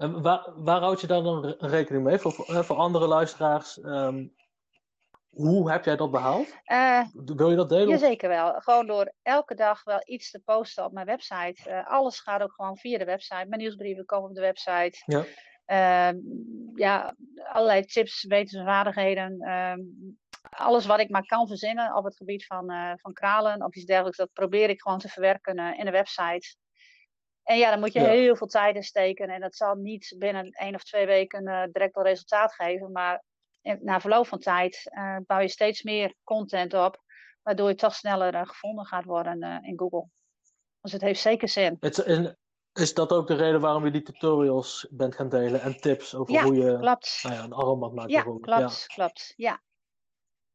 En 0.04 0.22
waar, 0.22 0.50
waar 0.56 0.82
houd 0.82 1.02
je 1.02 1.08
dan, 1.08 1.24
dan 1.24 1.56
rekening 1.60 2.04
mee 2.04 2.18
voor, 2.18 2.32
voor 2.64 2.76
andere 2.76 3.08
luisteraars? 3.08 3.78
Um, 3.78 4.34
hoe 5.30 5.72
heb 5.72 5.86
jij 5.86 5.96
dat 5.96 6.12
behaald? 6.12 6.48
Uh, 6.72 7.06
Wil 7.14 7.50
je 7.50 7.56
dat 7.56 7.70
delen? 7.70 7.88
Jazeker 7.88 8.30
wel. 8.30 8.54
Gewoon 8.60 8.88
door 8.88 9.14
elke 9.22 9.56
dag 9.56 9.84
wel 9.84 10.02
iets 10.04 10.32
te 10.32 10.40
posten 10.40 10.86
op 10.86 10.92
mijn 10.92 11.06
website. 11.06 11.70
Uh, 11.70 11.88
alles 11.88 12.20
gaat 12.20 12.42
ook 12.42 12.54
gewoon 12.54 12.78
via 12.78 12.98
de 12.98 13.06
website. 13.06 13.46
Mijn 13.48 13.62
nieuwsbrieven 13.62 14.06
komen 14.06 14.30
op 14.30 14.36
de 14.36 14.42
website. 14.42 15.02
Ja. 15.06 15.24
Uh, 15.68 16.20
ja, 16.76 17.16
allerlei 17.44 17.86
tips, 17.86 18.24
wetenswaardigheden. 18.24 19.42
Uh, 19.42 19.74
alles 20.50 20.86
wat 20.86 21.00
ik 21.00 21.10
maar 21.10 21.26
kan 21.26 21.48
verzinnen 21.48 21.96
op 21.96 22.04
het 22.04 22.16
gebied 22.16 22.46
van, 22.46 22.74
van 23.02 23.14
kralen 23.14 23.66
of 23.66 23.76
iets 23.76 23.86
dergelijks, 23.86 24.18
dat 24.18 24.34
probeer 24.34 24.70
ik 24.70 24.82
gewoon 24.82 25.00
te 25.00 25.10
verwerken 25.10 25.78
in 25.78 25.86
de 25.86 25.92
website. 25.92 26.56
En 27.44 27.58
ja, 27.58 27.70
dan 27.70 27.80
moet 27.80 27.94
je 27.94 28.00
heel 28.00 28.36
veel 28.36 28.48
tijd 28.48 28.76
in 28.76 28.84
steken. 28.84 29.30
En 29.30 29.42
dat 29.42 29.56
zal 29.56 29.76
niet 29.76 30.16
binnen 30.18 30.50
één 30.50 30.76
of 30.76 30.84
twee 30.84 31.06
weken 31.06 31.48
uh, 31.48 31.64
direct 31.72 31.96
al 31.96 32.04
resultaat 32.04 32.54
geven. 32.54 32.92
Maar 32.92 33.24
na 33.80 34.02
verloop 34.02 34.28
van 34.28 34.40
tijd 34.40 34.92
uh, 34.92 35.18
bouw 35.26 35.40
je 35.40 35.48
steeds 35.48 35.84
meer 35.84 36.14
content 36.24 36.74
op. 36.74 37.04
Waardoor 37.42 37.70
je 37.70 37.76
toch 37.76 37.96
sneller 37.96 38.34
uh, 38.34 38.42
gevonden 38.46 38.86
gaat 38.86 39.06
worden 39.06 39.64
in 39.64 39.80
Google. 39.80 40.08
Dus 40.82 40.92
het 40.92 41.02
heeft 41.02 41.22
zeker 41.22 41.50
zin. 41.50 41.78
Het, 41.80 41.98
en 41.98 42.38
is 42.74 42.94
dat 42.94 43.12
ook 43.12 43.28
de 43.28 43.36
reden 43.36 43.62
waarom 43.62 43.86
je 43.86 43.92
die 43.92 44.02
tutorials 44.02 44.88
bent 44.90 45.16
gaan 45.16 45.30
delen 45.30 45.62
en 45.62 45.78
tips 45.78 46.16
over 46.16 46.44
hoe 46.44 46.56
je 46.56 46.78
klopt. 46.80 47.20
Nou 47.24 47.36
ja, 47.36 47.44
een 47.44 47.94
maakt? 47.94 48.12
Ja, 48.12 48.22
klopt, 48.22 48.46
ja. 48.48 48.96
klopt. 48.96 49.34
Ja. 49.36 49.62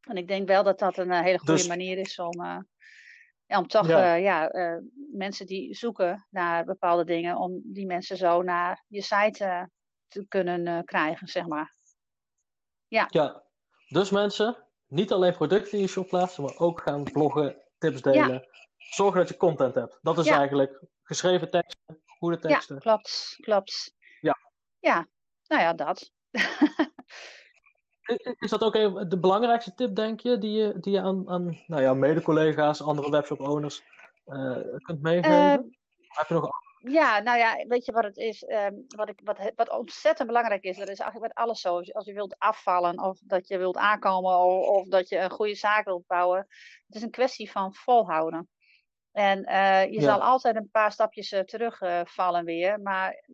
En 0.01 0.17
ik 0.17 0.29
denk 0.29 0.49
wel 0.49 0.63
dat 0.63 0.79
dat 0.79 0.99
een 0.99 1.13
hele 1.13 1.39
goede 1.39 1.53
dus 1.53 1.67
manier 1.67 1.99
is 1.99 2.19
om 2.19 2.67
ja, 3.49 3.59
om 3.59 3.67
toch 3.67 3.87
ja. 3.87 4.17
Uh, 4.17 4.23
ja 4.23 4.55
uh, 4.55 4.83
mensen 5.13 5.47
die 5.47 5.75
zoeken 5.75 6.27
naar 6.31 6.65
bepaalde 6.65 7.05
dingen, 7.05 7.37
om 7.37 7.61
die 7.65 7.87
mensen 7.87 8.17
zo 8.17 8.43
naar 8.43 8.85
je 8.87 9.03
site 9.03 9.45
uh, 9.45 9.63
te 10.09 10.27
kunnen 10.29 10.85
krijgen, 10.85 11.29
zeg 11.29 11.47
maar. 11.47 11.77
Ja. 12.87 13.07
ja, 13.11 13.43
dus 13.89 14.11
mensen, 14.11 14.57
niet 14.87 15.13
alleen 15.13 15.35
producten 15.35 15.73
in 15.73 15.81
je 15.81 15.87
shop 15.87 16.09
plaatsen, 16.09 16.43
maar 16.43 16.57
ook 16.57 16.81
gaan 16.81 17.03
bloggen, 17.03 17.63
tips 17.79 18.03
delen. 18.03 18.33
Ja. 18.33 18.47
Zorgen 18.77 19.21
dat 19.21 19.29
je 19.29 19.37
content 19.37 19.75
hebt. 19.75 19.99
Dat 20.03 20.19
is 20.19 20.27
eigenlijk 20.27 20.83
geschreven 21.03 21.51
teksten, 21.51 22.03
goede 22.19 22.39
teksten. 22.39 22.75
Ja, 22.75 22.81
klopt, 22.81 23.37
klopt. 23.41 23.95
Ja. 24.21 24.39
Ja, 24.79 25.07
nou 25.47 25.63
ja, 25.63 25.73
dat. 25.73 26.13
Is 28.39 28.51
dat 28.51 28.63
ook 28.63 28.75
even 28.75 29.09
de 29.09 29.19
belangrijkste 29.19 29.75
tip, 29.75 29.95
denk 29.95 30.21
je, 30.21 30.39
die 30.39 30.53
je, 30.53 30.75
die 30.81 30.93
je 30.93 31.01
aan, 31.01 31.29
aan 31.29 31.63
nou 31.67 31.83
ja, 31.83 31.95
mede-collega's, 31.95 32.83
andere 32.83 33.11
webshop-owners 33.11 33.83
uh, 34.27 34.59
kunt 34.83 35.03
meegeven? 35.03 35.33
Uh, 35.33 35.57
Heb 36.09 36.29
je 36.29 36.35
nog 36.35 36.51
ja, 36.79 37.19
nou 37.19 37.39
ja, 37.39 37.65
weet 37.67 37.85
je 37.85 37.93
wat 37.93 38.05
het 38.05 38.17
is? 38.17 38.49
Um, 38.49 38.85
wat, 38.87 39.09
ik, 39.09 39.21
wat, 39.25 39.53
wat 39.57 39.71
ontzettend 39.71 40.29
belangrijk 40.29 40.63
is, 40.63 40.77
dat 40.77 40.89
is 40.89 40.99
eigenlijk 40.99 41.35
met 41.35 41.45
alles 41.45 41.61
zo. 41.61 41.81
Als 41.81 42.05
je 42.05 42.13
wilt 42.13 42.39
afvallen, 42.39 43.03
of 43.03 43.19
dat 43.25 43.49
je 43.49 43.59
wilt 43.59 43.77
aankomen, 43.77 44.39
of, 44.39 44.69
of 44.69 44.89
dat 44.89 45.09
je 45.09 45.19
een 45.19 45.31
goede 45.31 45.55
zaak 45.55 45.85
wilt 45.85 46.07
bouwen. 46.07 46.47
Het 46.87 46.97
is 46.97 47.03
een 47.03 47.11
kwestie 47.11 47.51
van 47.51 47.75
volhouden. 47.75 48.49
En 49.13 49.39
uh, 49.39 49.85
je 49.85 50.01
ja. 50.01 50.01
zal 50.01 50.23
altijd 50.23 50.57
een 50.57 50.71
paar 50.71 50.93
stapjes 50.93 51.33
uh, 51.33 51.41
terugvallen 51.41 52.45
weer. 52.45 52.81
Maar 52.81 53.25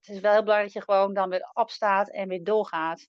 het 0.00 0.08
is 0.08 0.20
wel 0.20 0.32
heel 0.32 0.42
belangrijk 0.42 0.72
dat 0.72 0.82
je 0.82 0.92
gewoon 0.92 1.14
dan 1.14 1.28
weer 1.28 1.50
opstaat 1.52 2.10
en 2.10 2.28
weer 2.28 2.44
doorgaat. 2.44 3.06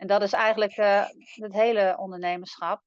En 0.00 0.06
dat 0.06 0.22
is 0.22 0.32
eigenlijk 0.32 0.76
uh, 0.76 1.04
het 1.34 1.52
hele 1.52 1.96
ondernemerschap. 1.98 2.82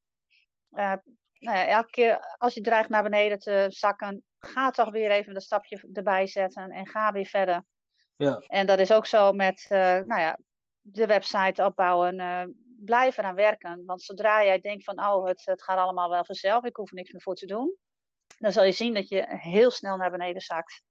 Uh, 0.72 0.94
nou 1.40 1.58
ja, 1.58 1.68
elke 1.68 1.90
keer 1.90 2.36
als 2.38 2.54
je 2.54 2.62
dreigt 2.62 2.90
naar 2.90 3.04
beneden 3.04 3.40
te 3.40 3.66
zakken, 3.70 4.24
ga 4.40 4.72
toch 4.72 4.92
weer 4.92 5.12
even 5.12 5.36
een 5.36 5.42
stapje 5.42 5.90
erbij 5.94 6.28
zetten 6.28 6.72
en 6.72 6.88
ga 6.88 7.12
weer 7.12 7.26
verder. 7.26 7.64
Ja. 8.16 8.38
En 8.48 8.66
dat 8.66 8.80
is 8.80 8.92
ook 8.92 9.06
zo 9.06 9.32
met 9.32 9.66
uh, 9.70 9.78
nou 9.80 10.22
ja, 10.22 10.40
de 10.82 11.06
website 11.06 11.66
opbouwen. 11.66 12.16
blijf 12.86 13.18
eraan 13.18 13.36
werken. 13.36 13.86
Want 13.86 14.02
zodra 14.02 14.44
jij 14.44 14.60
denkt 14.60 14.84
van 14.84 15.06
oh, 15.06 15.28
het, 15.28 15.42
het 15.46 15.64
gaat 15.64 15.78
allemaal 15.78 16.10
wel 16.10 16.26
vanzelf, 16.26 16.64
ik 16.64 16.76
hoef 16.76 16.90
er 16.90 16.96
niks 16.96 17.12
meer 17.12 17.22
voor 17.22 17.36
te 17.36 17.46
doen. 17.46 17.78
Dan 18.38 18.52
zal 18.52 18.64
je 18.64 18.72
zien 18.72 18.94
dat 18.94 19.10
je 19.10 19.26
heel 19.28 19.72
snel 19.72 19.98
naar 19.98 20.12
beneden 20.12 20.42
zakt. 20.42 20.82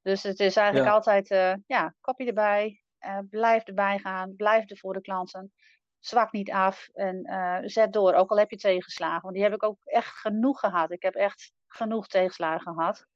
Dus 0.00 0.22
het 0.22 0.40
is 0.40 0.56
eigenlijk 0.56 0.88
ja. 0.88 0.94
altijd, 0.94 1.28
ja, 1.66 1.94
kopje 2.00 2.26
erbij, 2.26 2.82
uh, 3.06 3.18
blijf 3.30 3.64
erbij 3.64 3.98
gaan, 3.98 4.36
blijf 4.36 4.70
er 4.70 4.76
voor 4.76 4.92
de 4.92 5.00
klanten. 5.00 5.52
Zwak 5.98 6.32
niet 6.32 6.50
af 6.50 6.88
en 6.92 7.30
uh, 7.30 7.58
zet 7.62 7.92
door, 7.92 8.14
ook 8.14 8.30
al 8.30 8.38
heb 8.38 8.50
je 8.50 8.56
tegenslagen. 8.56 9.22
Want 9.22 9.34
die 9.34 9.42
heb 9.42 9.54
ik 9.54 9.62
ook 9.62 9.78
echt 9.84 10.16
genoeg 10.16 10.60
gehad. 10.60 10.90
Ik 10.90 11.02
heb 11.02 11.14
echt 11.14 11.52
genoeg 11.66 12.06
tegenslagen 12.06 12.74
gehad. 12.74 13.06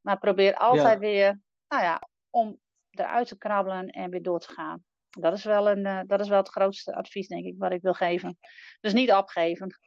Maar 0.00 0.18
probeer 0.18 0.54
altijd 0.54 0.92
ja. 0.92 0.98
weer, 0.98 1.40
nou 1.68 1.82
ja, 1.82 2.08
om 2.30 2.58
eruit 2.90 3.28
te 3.28 3.38
krabbelen 3.38 3.88
en 3.88 4.10
weer 4.10 4.22
door 4.22 4.40
te 4.40 4.52
gaan. 4.52 4.84
Dat 5.10 5.32
is, 5.32 5.44
wel 5.44 5.70
een, 5.70 5.86
uh, 5.86 6.00
dat 6.06 6.20
is 6.20 6.28
wel 6.28 6.38
het 6.38 6.48
grootste 6.48 6.94
advies, 6.94 7.28
denk 7.28 7.44
ik, 7.44 7.54
wat 7.58 7.72
ik 7.72 7.82
wil 7.82 7.94
geven. 7.94 8.38
Dus 8.80 8.92
niet 8.92 9.12
opgeven. 9.12 9.78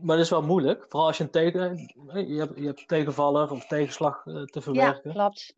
Maar 0.00 0.16
dat 0.16 0.24
is 0.24 0.30
wel 0.30 0.42
moeilijk, 0.42 0.84
vooral 0.88 1.06
als 1.06 1.16
je 1.16 1.24
een 1.24 1.30
tegen, 1.30 1.76
je 2.28 2.38
hebt, 2.38 2.58
je 2.58 2.66
hebt 2.66 2.88
tegenvaller 2.88 3.50
of 3.50 3.66
tegenslag 3.66 4.22
te 4.22 4.60
verwerken. 4.60 5.10
Ja, 5.10 5.12
klopt. 5.12 5.54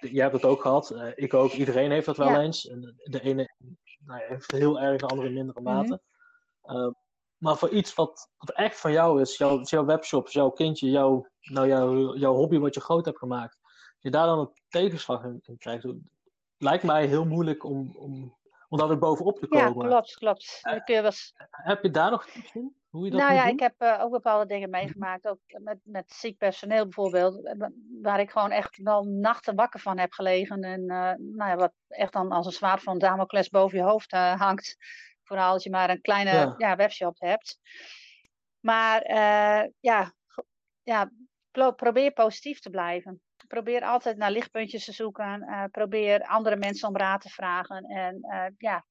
Jij 0.00 0.22
hebt 0.22 0.32
het 0.32 0.44
ook 0.44 0.60
gehad, 0.60 0.90
uh, 0.90 1.12
ik 1.14 1.34
ook, 1.34 1.52
iedereen 1.52 1.90
heeft 1.90 2.06
dat 2.06 2.16
wel 2.16 2.28
ja. 2.28 2.40
eens. 2.40 2.68
En 2.68 3.00
de 3.02 3.20
ene 3.20 3.54
nou 4.04 4.20
ja, 4.20 4.26
heeft 4.26 4.50
het 4.50 4.60
heel 4.60 4.80
erg, 4.80 5.00
de 5.00 5.06
andere 5.06 5.28
in 5.28 5.34
mindere 5.34 5.60
mate. 5.60 5.86
Mm 5.86 6.00
-hmm. 6.62 6.86
uh, 6.86 6.92
maar 7.36 7.56
voor 7.56 7.70
iets 7.70 7.94
wat, 7.94 8.30
wat 8.38 8.50
echt 8.50 8.80
van 8.80 8.92
jou 8.92 9.20
is, 9.20 9.36
jouw, 9.36 9.62
jouw 9.62 9.84
webshop, 9.84 10.28
jouw 10.28 10.50
kindje, 10.50 10.90
jouw, 10.90 11.26
nou, 11.40 11.68
jouw, 11.68 12.16
jouw 12.16 12.34
hobby 12.34 12.58
wat 12.58 12.74
je 12.74 12.80
groot 12.80 13.04
hebt 13.04 13.18
gemaakt, 13.18 13.58
je 13.98 14.10
daar 14.10 14.26
dan 14.26 14.38
een 14.38 14.52
tegenslag 14.68 15.24
in, 15.24 15.38
in 15.42 15.58
krijgt, 15.58 15.86
lijkt 16.56 16.84
mij 16.84 17.06
heel 17.06 17.24
moeilijk 17.24 17.64
om, 17.64 17.96
om, 17.96 18.36
om 18.68 18.78
daar 18.78 18.88
weer 18.88 18.98
bovenop 18.98 19.38
te 19.38 19.46
komen. 19.46 19.84
Ja, 19.84 19.90
klopt, 19.90 20.14
klopt. 20.14 20.60
Was... 21.02 21.32
Heb 21.50 21.82
je 21.82 21.90
daar 21.90 22.10
nog 22.10 22.26
tips 22.26 22.54
in? 22.54 22.76
Hoe 22.96 23.04
je 23.04 23.10
dat 23.10 23.20
nou 23.20 23.34
ja, 23.34 23.42
doen? 23.42 23.52
ik 23.52 23.60
heb 23.60 23.74
uh, 23.78 24.00
ook 24.02 24.10
bepaalde 24.10 24.46
dingen 24.46 24.70
meegemaakt. 24.70 25.28
Ook 25.28 25.40
met, 25.46 25.78
met 25.82 26.12
ziek 26.12 26.38
personeel 26.38 26.82
bijvoorbeeld. 26.82 27.46
Eh, 27.46 27.66
waar 28.02 28.20
ik 28.20 28.30
gewoon 28.30 28.50
echt 28.50 28.76
wel 28.82 29.04
nachten 29.04 29.54
wakker 29.54 29.80
van 29.80 29.98
heb 29.98 30.12
gelegen. 30.12 30.62
En 30.62 30.80
uh, 30.80 31.12
nou 31.18 31.50
ja, 31.50 31.56
wat 31.56 31.72
echt 31.88 32.12
dan 32.12 32.32
als 32.32 32.46
een 32.46 32.52
zwaard 32.52 32.82
van 32.82 32.98
Damocles 32.98 33.48
boven 33.48 33.78
je 33.78 33.84
hoofd 33.84 34.12
uh, 34.12 34.40
hangt. 34.40 34.76
Vooral 35.22 35.52
als 35.52 35.64
je 35.64 35.70
maar 35.70 35.90
een 35.90 36.00
kleine 36.00 36.30
ja. 36.30 36.54
Ja, 36.56 36.76
webshop 36.76 37.20
hebt. 37.20 37.58
Maar 38.60 39.12
ja, 39.80 40.12
ja, 40.82 41.10
probeer 41.76 42.12
positief 42.12 42.60
te 42.60 42.70
blijven. 42.70 43.20
Probeer 43.48 43.82
altijd 43.82 44.16
naar 44.16 44.30
lichtpuntjes 44.30 44.84
te 44.84 44.92
zoeken. 44.92 45.68
probeer 45.70 46.22
andere 46.22 46.56
mensen 46.56 46.88
om 46.88 46.96
raad 46.96 47.20
te 47.20 47.28
vragen. 47.28 47.84
En 47.84 48.20
ja, 48.58 48.84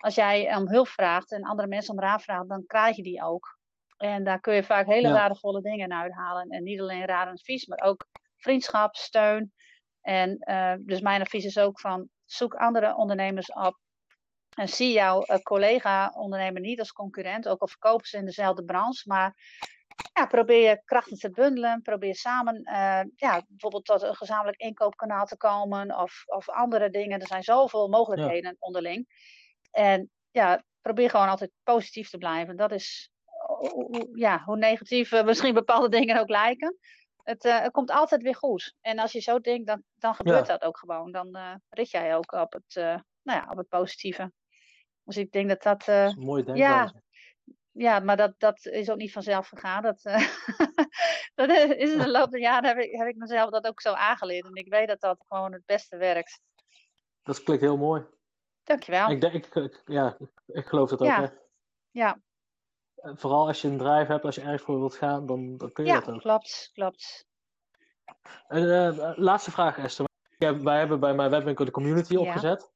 als 0.00 0.14
jij 0.14 0.56
om 0.56 0.68
hulp 0.68 0.88
vraagt 0.88 1.32
en 1.32 1.42
andere 1.42 1.68
mensen 1.68 1.94
om 1.94 2.00
raad 2.00 2.22
vraagt, 2.22 2.48
dan 2.48 2.66
krijg 2.66 2.96
je 2.96 3.02
die 3.02 3.22
ook. 3.22 3.58
En 3.96 4.24
daar 4.24 4.40
kun 4.40 4.54
je 4.54 4.64
vaak 4.64 4.86
hele 4.86 5.08
ja. 5.08 5.14
waardevolle 5.14 5.60
dingen 5.62 5.92
uithalen. 5.92 6.48
En 6.48 6.62
niet 6.62 6.80
alleen 6.80 7.04
raad 7.04 7.26
en 7.26 7.32
advies, 7.32 7.66
maar 7.66 7.80
ook 7.80 8.06
vriendschap, 8.36 8.96
steun. 8.96 9.52
En 10.00 10.36
uh, 10.40 10.74
dus 10.78 11.00
mijn 11.00 11.20
advies 11.20 11.44
is 11.44 11.58
ook 11.58 11.80
van 11.80 12.08
zoek 12.24 12.54
andere 12.54 12.96
ondernemers 12.96 13.52
op. 13.52 13.78
En 14.56 14.68
zie 14.68 14.92
jouw 14.92 15.24
uh, 15.26 15.36
collega-ondernemer 15.36 16.60
niet 16.60 16.78
als 16.78 16.92
concurrent, 16.92 17.48
ook 17.48 17.60
al 17.60 17.68
verkopen 17.68 18.06
ze 18.06 18.16
in 18.16 18.24
dezelfde 18.24 18.64
branche. 18.64 19.08
Maar 19.08 19.34
ja, 20.12 20.26
probeer 20.26 20.68
je 20.68 20.82
krachten 20.84 21.18
te 21.18 21.30
bundelen. 21.30 21.82
Probeer 21.82 22.14
samen 22.14 22.56
uh, 22.64 23.00
ja, 23.14 23.42
bijvoorbeeld 23.48 23.84
tot 23.84 24.02
een 24.02 24.16
gezamenlijk 24.16 24.58
inkoopkanaal 24.58 25.24
te 25.24 25.36
komen. 25.36 25.98
Of, 25.98 26.22
of 26.26 26.48
andere 26.48 26.90
dingen. 26.90 27.20
Er 27.20 27.26
zijn 27.26 27.42
zoveel 27.42 27.88
mogelijkheden 27.88 28.50
ja. 28.50 28.56
onderling. 28.58 29.06
En 29.70 30.10
ja, 30.30 30.64
probeer 30.80 31.10
gewoon 31.10 31.28
altijd 31.28 31.50
positief 31.62 32.10
te 32.10 32.18
blijven. 32.18 32.56
Dat 32.56 32.72
is, 32.72 33.10
ja, 34.14 34.42
hoe 34.44 34.56
negatief 34.56 35.12
uh, 35.12 35.24
misschien 35.24 35.54
bepaalde 35.54 35.88
dingen 35.98 36.20
ook 36.20 36.28
lijken. 36.28 36.76
Het, 37.22 37.44
uh, 37.44 37.60
het, 37.60 37.72
komt 37.72 37.90
altijd 37.90 38.22
weer 38.22 38.34
goed. 38.34 38.74
En 38.80 38.98
als 38.98 39.12
je 39.12 39.20
zo 39.20 39.40
denkt, 39.40 39.66
dan, 39.66 39.82
dan 39.94 40.14
gebeurt 40.14 40.46
ja. 40.46 40.52
dat 40.52 40.62
ook 40.62 40.78
gewoon. 40.78 41.12
Dan 41.12 41.36
uh, 41.36 41.54
rit 41.68 41.90
jij 41.90 42.16
ook 42.16 42.32
op 42.32 42.52
het, 42.52 42.74
nou 43.22 43.38
ja, 43.38 43.46
op 43.50 43.56
het 43.56 43.68
positieve. 43.68 44.32
Dus 45.04 45.16
ik 45.16 45.32
denk 45.32 45.48
dat 45.48 45.62
dat. 45.62 45.84
dat 45.84 46.16
mooi 46.16 46.44
denkwijze. 46.44 46.74
Ja, 46.74 46.92
ja, 47.72 47.98
maar 47.98 48.16
dat, 48.16 48.34
dat 48.38 48.66
is 48.66 48.90
ook 48.90 48.96
niet 48.96 49.12
vanzelf 49.12 49.48
gegaan. 49.48 49.82
Dat, 49.82 50.02
dat 51.34 51.50
is 51.50 51.92
in 51.92 51.98
de 51.98 52.10
loop 52.10 52.30
der 52.30 52.40
jaren 52.40 52.68
heb 52.68 52.78
ik, 52.78 52.96
heb 52.96 53.08
ik 53.08 53.16
mezelf 53.16 53.50
dat 53.50 53.66
ook 53.66 53.80
zo 53.80 53.92
aangeleerd. 53.92 54.46
En 54.46 54.54
ik 54.54 54.68
weet 54.68 54.88
dat 54.88 55.00
dat 55.00 55.24
gewoon 55.28 55.52
het 55.52 55.66
beste 55.66 55.96
werkt. 55.96 56.40
Dat 57.22 57.42
klinkt 57.42 57.62
heel 57.62 57.76
mooi. 57.76 58.04
Dankjewel. 58.64 59.10
Ik, 59.10 59.20
denk, 59.20 59.34
ik, 59.34 59.54
ik, 59.54 59.82
ja, 59.86 60.16
ik 60.46 60.66
geloof 60.66 60.90
dat 60.90 61.00
ook. 61.00 61.06
Ja. 61.06 61.20
Hè? 61.20 61.28
Ja. 61.90 62.20
Vooral 62.94 63.46
als 63.46 63.60
je 63.62 63.68
een 63.68 63.78
drive 63.78 64.12
hebt, 64.12 64.24
als 64.24 64.34
je 64.34 64.40
ergens 64.40 64.62
voor 64.62 64.78
wilt 64.78 64.94
gaan, 64.94 65.26
dan, 65.26 65.56
dan 65.56 65.72
kun 65.72 65.84
je 65.84 65.90
Ja, 65.90 66.00
dat 66.00 66.14
ook. 66.14 66.20
klopt, 66.20 66.70
klopt. 66.72 67.26
En, 68.48 68.86
eh, 68.86 69.12
laatste 69.16 69.50
vraag, 69.50 69.78
Esther. 69.78 70.06
Ik 70.30 70.46
heb- 70.46 70.60
Wij 70.60 70.78
hebben 70.78 71.00
bij 71.00 71.14
mijn 71.14 71.30
webwinkel 71.30 71.64
de 71.64 71.70
community 71.70 72.16
opgezet. 72.16 72.72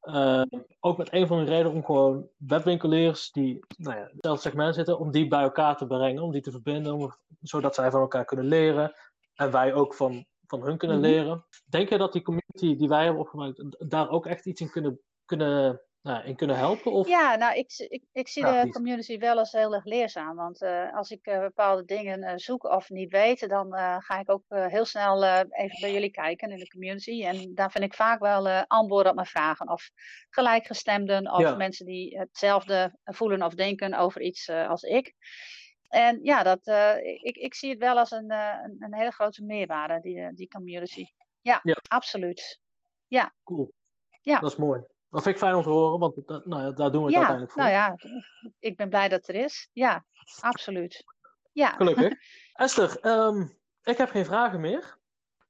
Eh, 0.00 0.42
ook 0.80 0.96
met 0.96 1.12
een 1.12 1.26
van 1.26 1.38
de 1.38 1.50
redenen 1.50 1.72
om 1.72 1.84
gewoon 1.84 2.28
webwinkeliers 2.36 3.30
die 3.32 3.64
nou 3.76 3.96
ja, 3.96 4.02
in 4.02 4.10
hetzelfde 4.12 4.42
segment 4.42 4.74
zitten, 4.74 4.98
om 4.98 5.10
die 5.10 5.28
bij 5.28 5.42
elkaar 5.42 5.76
te 5.76 5.86
brengen, 5.86 6.22
om 6.22 6.32
die 6.32 6.40
te 6.42 6.50
verbinden, 6.50 6.94
om, 6.94 7.14
zodat 7.40 7.74
zij 7.74 7.90
van 7.90 8.00
elkaar 8.00 8.24
kunnen 8.24 8.46
leren 8.46 8.94
en 9.34 9.50
wij 9.50 9.74
ook 9.74 9.94
van, 9.94 10.26
van 10.46 10.62
hun 10.62 10.78
kunnen 10.78 10.96
Mhm. 10.98 11.06
leren. 11.06 11.44
Denk 11.64 11.88
je 11.88 11.98
dat 11.98 12.12
die 12.12 12.22
community 12.22 12.76
die 12.76 12.88
wij 12.88 13.04
hebben 13.04 13.20
opgemaakt 13.22 13.90
daar 13.90 14.10
ook 14.10 14.26
echt 14.26 14.46
iets 14.46 14.60
in 14.60 14.70
kunnen, 14.70 15.00
kunnen, 15.26 15.80
nou, 16.02 16.24
in 16.24 16.36
kunnen 16.36 16.56
helpen? 16.56 16.92
Of? 16.92 17.08
Ja, 17.08 17.36
nou, 17.36 17.54
ik, 17.56 17.72
ik, 17.76 18.02
ik 18.12 18.28
zie 18.28 18.44
de 18.44 18.68
community 18.70 19.18
wel 19.18 19.38
als 19.38 19.52
heel 19.52 19.74
erg 19.74 19.84
leerzaam. 19.84 20.36
Want 20.36 20.62
eh, 20.62 20.94
als 20.94 21.10
ik 21.10 21.26
eh, 21.26 21.40
bepaalde 21.40 21.84
dingen 21.84 22.22
eh, 22.22 22.32
zoek 22.36 22.64
of 22.64 22.90
niet 22.90 23.10
weet, 23.10 23.48
dan 23.48 23.72
ga 24.02 24.18
ik 24.18 24.30
ook 24.30 24.44
heel 24.48 24.84
snel 24.84 25.24
even 25.24 25.80
bij 25.80 25.92
jullie 25.92 26.10
kijken 26.10 26.50
in 26.50 26.58
de 26.58 26.68
community. 26.68 27.24
En 27.24 27.54
daar 27.54 27.70
vind 27.70 27.84
ik 27.84 27.94
vaak 27.94 28.20
wel 28.20 28.48
antwoorden 28.48 29.08
op 29.10 29.14
mijn 29.16 29.26
vragen. 29.26 29.70
Of 29.70 29.90
gelijkgestemden, 30.30 31.32
of 31.32 31.40
Ja. 31.40 31.56
mensen 31.56 31.86
die 31.86 32.18
hetzelfde 32.18 32.98
voelen 33.04 33.42
of 33.42 33.54
denken 33.54 33.94
over 33.94 34.20
iets 34.20 34.48
als 34.48 34.82
ik. 34.82 35.14
En 35.88 36.18
ja, 36.22 36.42
dat, 36.42 36.66
ik, 37.22 37.36
ik 37.36 37.54
zie 37.54 37.70
het 37.70 37.78
wel 37.78 37.98
als 37.98 38.10
een, 38.10 38.30
een, 38.30 38.76
een 38.78 38.94
hele 38.94 39.10
grote 39.10 39.44
meerwaarde, 39.44 40.00
die, 40.00 40.34
die 40.34 40.48
community. 40.48 41.04
Ja, 41.40 41.60
Ja. 41.62 41.76
absoluut. 41.88 42.60
Cool. 43.44 43.72
Ja. 44.20 44.40
Dat 44.40 44.50
is 44.50 44.56
mooi. 44.56 44.82
Dat 45.16 45.24
vind 45.24 45.36
ik 45.36 45.42
fijn 45.42 45.54
om 45.54 45.62
te 45.62 45.68
horen, 45.68 45.98
want 45.98 46.26
dat, 46.26 46.46
nou 46.46 46.62
ja, 46.62 46.70
daar 46.70 46.90
doen 46.90 47.04
we 47.04 47.06
het 47.06 47.14
Ja, 47.14 47.28
uiteindelijk 47.28 47.52
voor. 47.52 47.62
nou 47.62 47.74
ja, 47.74 47.96
ik 48.58 48.76
ben 48.76 48.88
blij 48.88 49.08
dat 49.08 49.28
er 49.28 49.34
is. 49.34 49.68
Ja, 49.72 50.04
absoluut. 50.40 51.04
Ja, 51.52 51.68
Gelukkig. 51.68 52.12
Esther, 52.52 53.00
ehm, 53.00 53.46
ik 53.82 53.96
heb 53.96 54.10
geen 54.10 54.24
vragen 54.24 54.60
meer. 54.60 54.98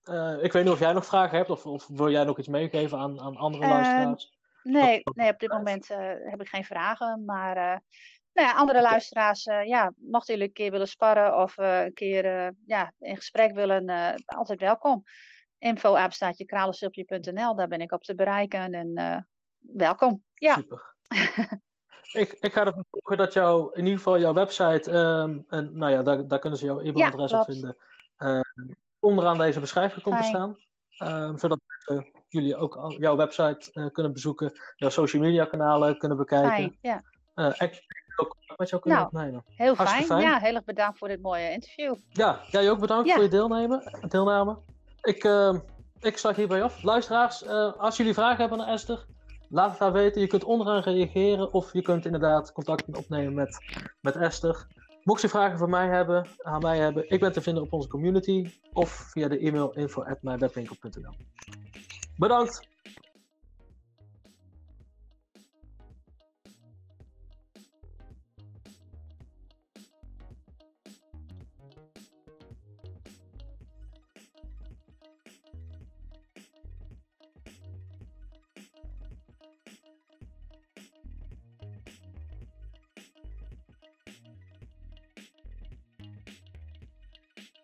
Eh, 0.03 0.37
ik 0.43 0.53
weet 0.53 0.65
niet 0.65 0.73
of 0.73 0.79
jij 0.79 0.93
nog 0.93 1.07
vragen 1.07 1.37
hebt 1.37 1.51
of, 1.51 1.67
of 1.67 1.87
wil 1.87 2.11
jij 2.11 2.25
nog 2.25 2.39
iets 2.39 2.49
meegeven 2.49 2.99
aan, 2.99 3.21
aan 3.21 3.37
andere 3.37 3.63
Ehm, 3.63 3.73
luisteraars? 3.73 4.39
nee, 4.63 5.03
nee, 5.15 5.31
op 5.33 5.39
dit 5.39 5.53
moment 5.53 5.91
eh, 5.91 6.13
heb 6.31 6.41
ik 6.41 6.49
geen 6.49 6.65
vragen. 6.65 7.25
Maar 7.25 7.57
eh, 7.57 7.79
nou 8.33 8.49
ja, 8.49 8.53
andere 8.53 8.83
luisteraars, 8.83 9.45
ja, 9.45 9.93
mochten 9.97 10.35
jullie 10.35 10.49
een 10.49 10.55
keer 10.55 10.71
willen 10.71 10.89
sparren 10.89 11.37
of 11.43 11.57
een 11.57 11.95
keer 11.95 12.55
ja, 12.67 12.93
in 12.99 13.17
gesprek 13.17 13.55
willen, 13.55 14.15
altijd 14.27 14.61
welkom. 14.61 15.03
Info 15.59 15.95
daar 15.95 17.69
ben 17.69 17.81
ik 17.81 17.93
op 17.93 18.03
te 18.03 18.15
bereiken 18.15 18.75
en 18.75 19.27
welkom. 19.73 20.23
Ja, 20.35 20.55
Super. 20.55 20.95
ik, 22.23 22.37
ik 22.41 22.53
ga 22.53 22.67
ervan 22.67 22.85
zorgen 22.91 23.17
dat 23.17 23.33
jouw, 23.33 23.69
in 23.71 23.83
ieder 23.85 23.99
geval 23.99 24.19
jouw 24.19 24.33
website, 24.33 24.91
ehm, 24.91 25.39
en 25.49 25.79
nou 25.79 25.93
ja, 25.93 26.03
daar, 26.03 26.29
daar 26.29 26.39
kunnen 26.39 26.59
ze 26.59 26.65
jouw 26.65 26.81
e-mailadres 26.81 27.33
op 27.33 27.45
vinden, 27.45 27.77
eh, 28.17 28.41
onderaan 29.01 29.39
deze 29.39 29.61
beschrijving 29.61 30.03
komt 30.03 30.17
te 30.19 30.23
staan. 30.25 30.57
Ehm, 30.99 31.37
zodat 31.37 31.61
jullie 32.29 32.57
ook 32.57 32.77
al 32.77 32.93
jouw 32.93 33.17
website 33.17 33.71
eh, 33.73 33.87
kunnen 33.93 34.13
bezoeken, 34.13 34.53
jouw 34.77 34.91
social 34.91 35.23
media 35.23 35.45
kanalen 35.45 35.99
kunnen 35.99 36.17
bekijken. 36.17 36.51
fijn. 36.51 36.79
Ja, 36.81 37.03
Eh, 37.35 37.63
en 37.63 37.71
ook 38.17 38.37
met 38.57 38.69
jou 38.69 38.83
kunnen 38.83 39.01
Nou. 39.01 39.13
opnemen. 39.15 39.45
heel 39.47 39.75
fijn. 39.75 40.05
fijn. 40.05 40.23
Ja, 40.23 40.39
heel 40.39 40.55
erg 40.55 40.65
bedankt 40.65 40.99
voor 40.99 41.09
dit 41.09 41.23
mooie 41.23 41.51
interview. 41.51 41.95
Ja, 42.09 42.41
jij 42.51 42.71
ook 42.71 42.81
bedankt 42.81 43.09
Ja. 43.09 43.15
voor 43.15 43.23
je 43.23 43.29
deelnemen, 43.29 43.83
deelname. 44.09 44.59
Ik, 45.03 45.25
ik 46.01 46.19
sluit 46.19 46.37
hierbij 46.37 46.63
af. 46.63 46.83
Luisteraars, 46.83 47.43
eh, 47.43 47.73
als 47.73 47.97
jullie 47.97 48.15
vragen 48.15 48.41
hebben 48.41 48.59
naar 48.59 48.69
Esther, 48.69 49.07
laat 49.49 49.71
het 49.71 49.79
haar 49.79 49.93
weten. 49.93 50.21
Je 50.21 50.27
kunt 50.27 50.45
onderaan 50.45 50.83
reageren 50.83 51.53
of 51.53 51.73
je 51.73 51.83
kunt 51.83 52.05
inderdaad 52.05 52.53
contact 52.53 52.97
opnemen 52.97 53.35
met, 53.35 53.59
met 54.01 54.17
Esther. 54.17 54.67
Mocht 55.03 55.23
je 55.23 55.29
vragen 55.29 55.59
voor 55.59 55.69
mij 55.69 55.89
hebben, 55.89 56.27
aan 56.43 56.63
mij 56.63 56.79
hebben, 56.79 57.11
ik 57.11 57.21
ben 57.21 57.33
te 57.33 57.41
vinden 57.41 57.63
op 57.63 57.73
onze 57.73 57.89
community 57.89 58.51
of 58.73 58.91
via 58.91 59.29
de 59.29 59.39
e-mail 59.39 59.73
info@mijnwebwinkel.nl. 59.73 61.15
Bedankt! 62.17 62.76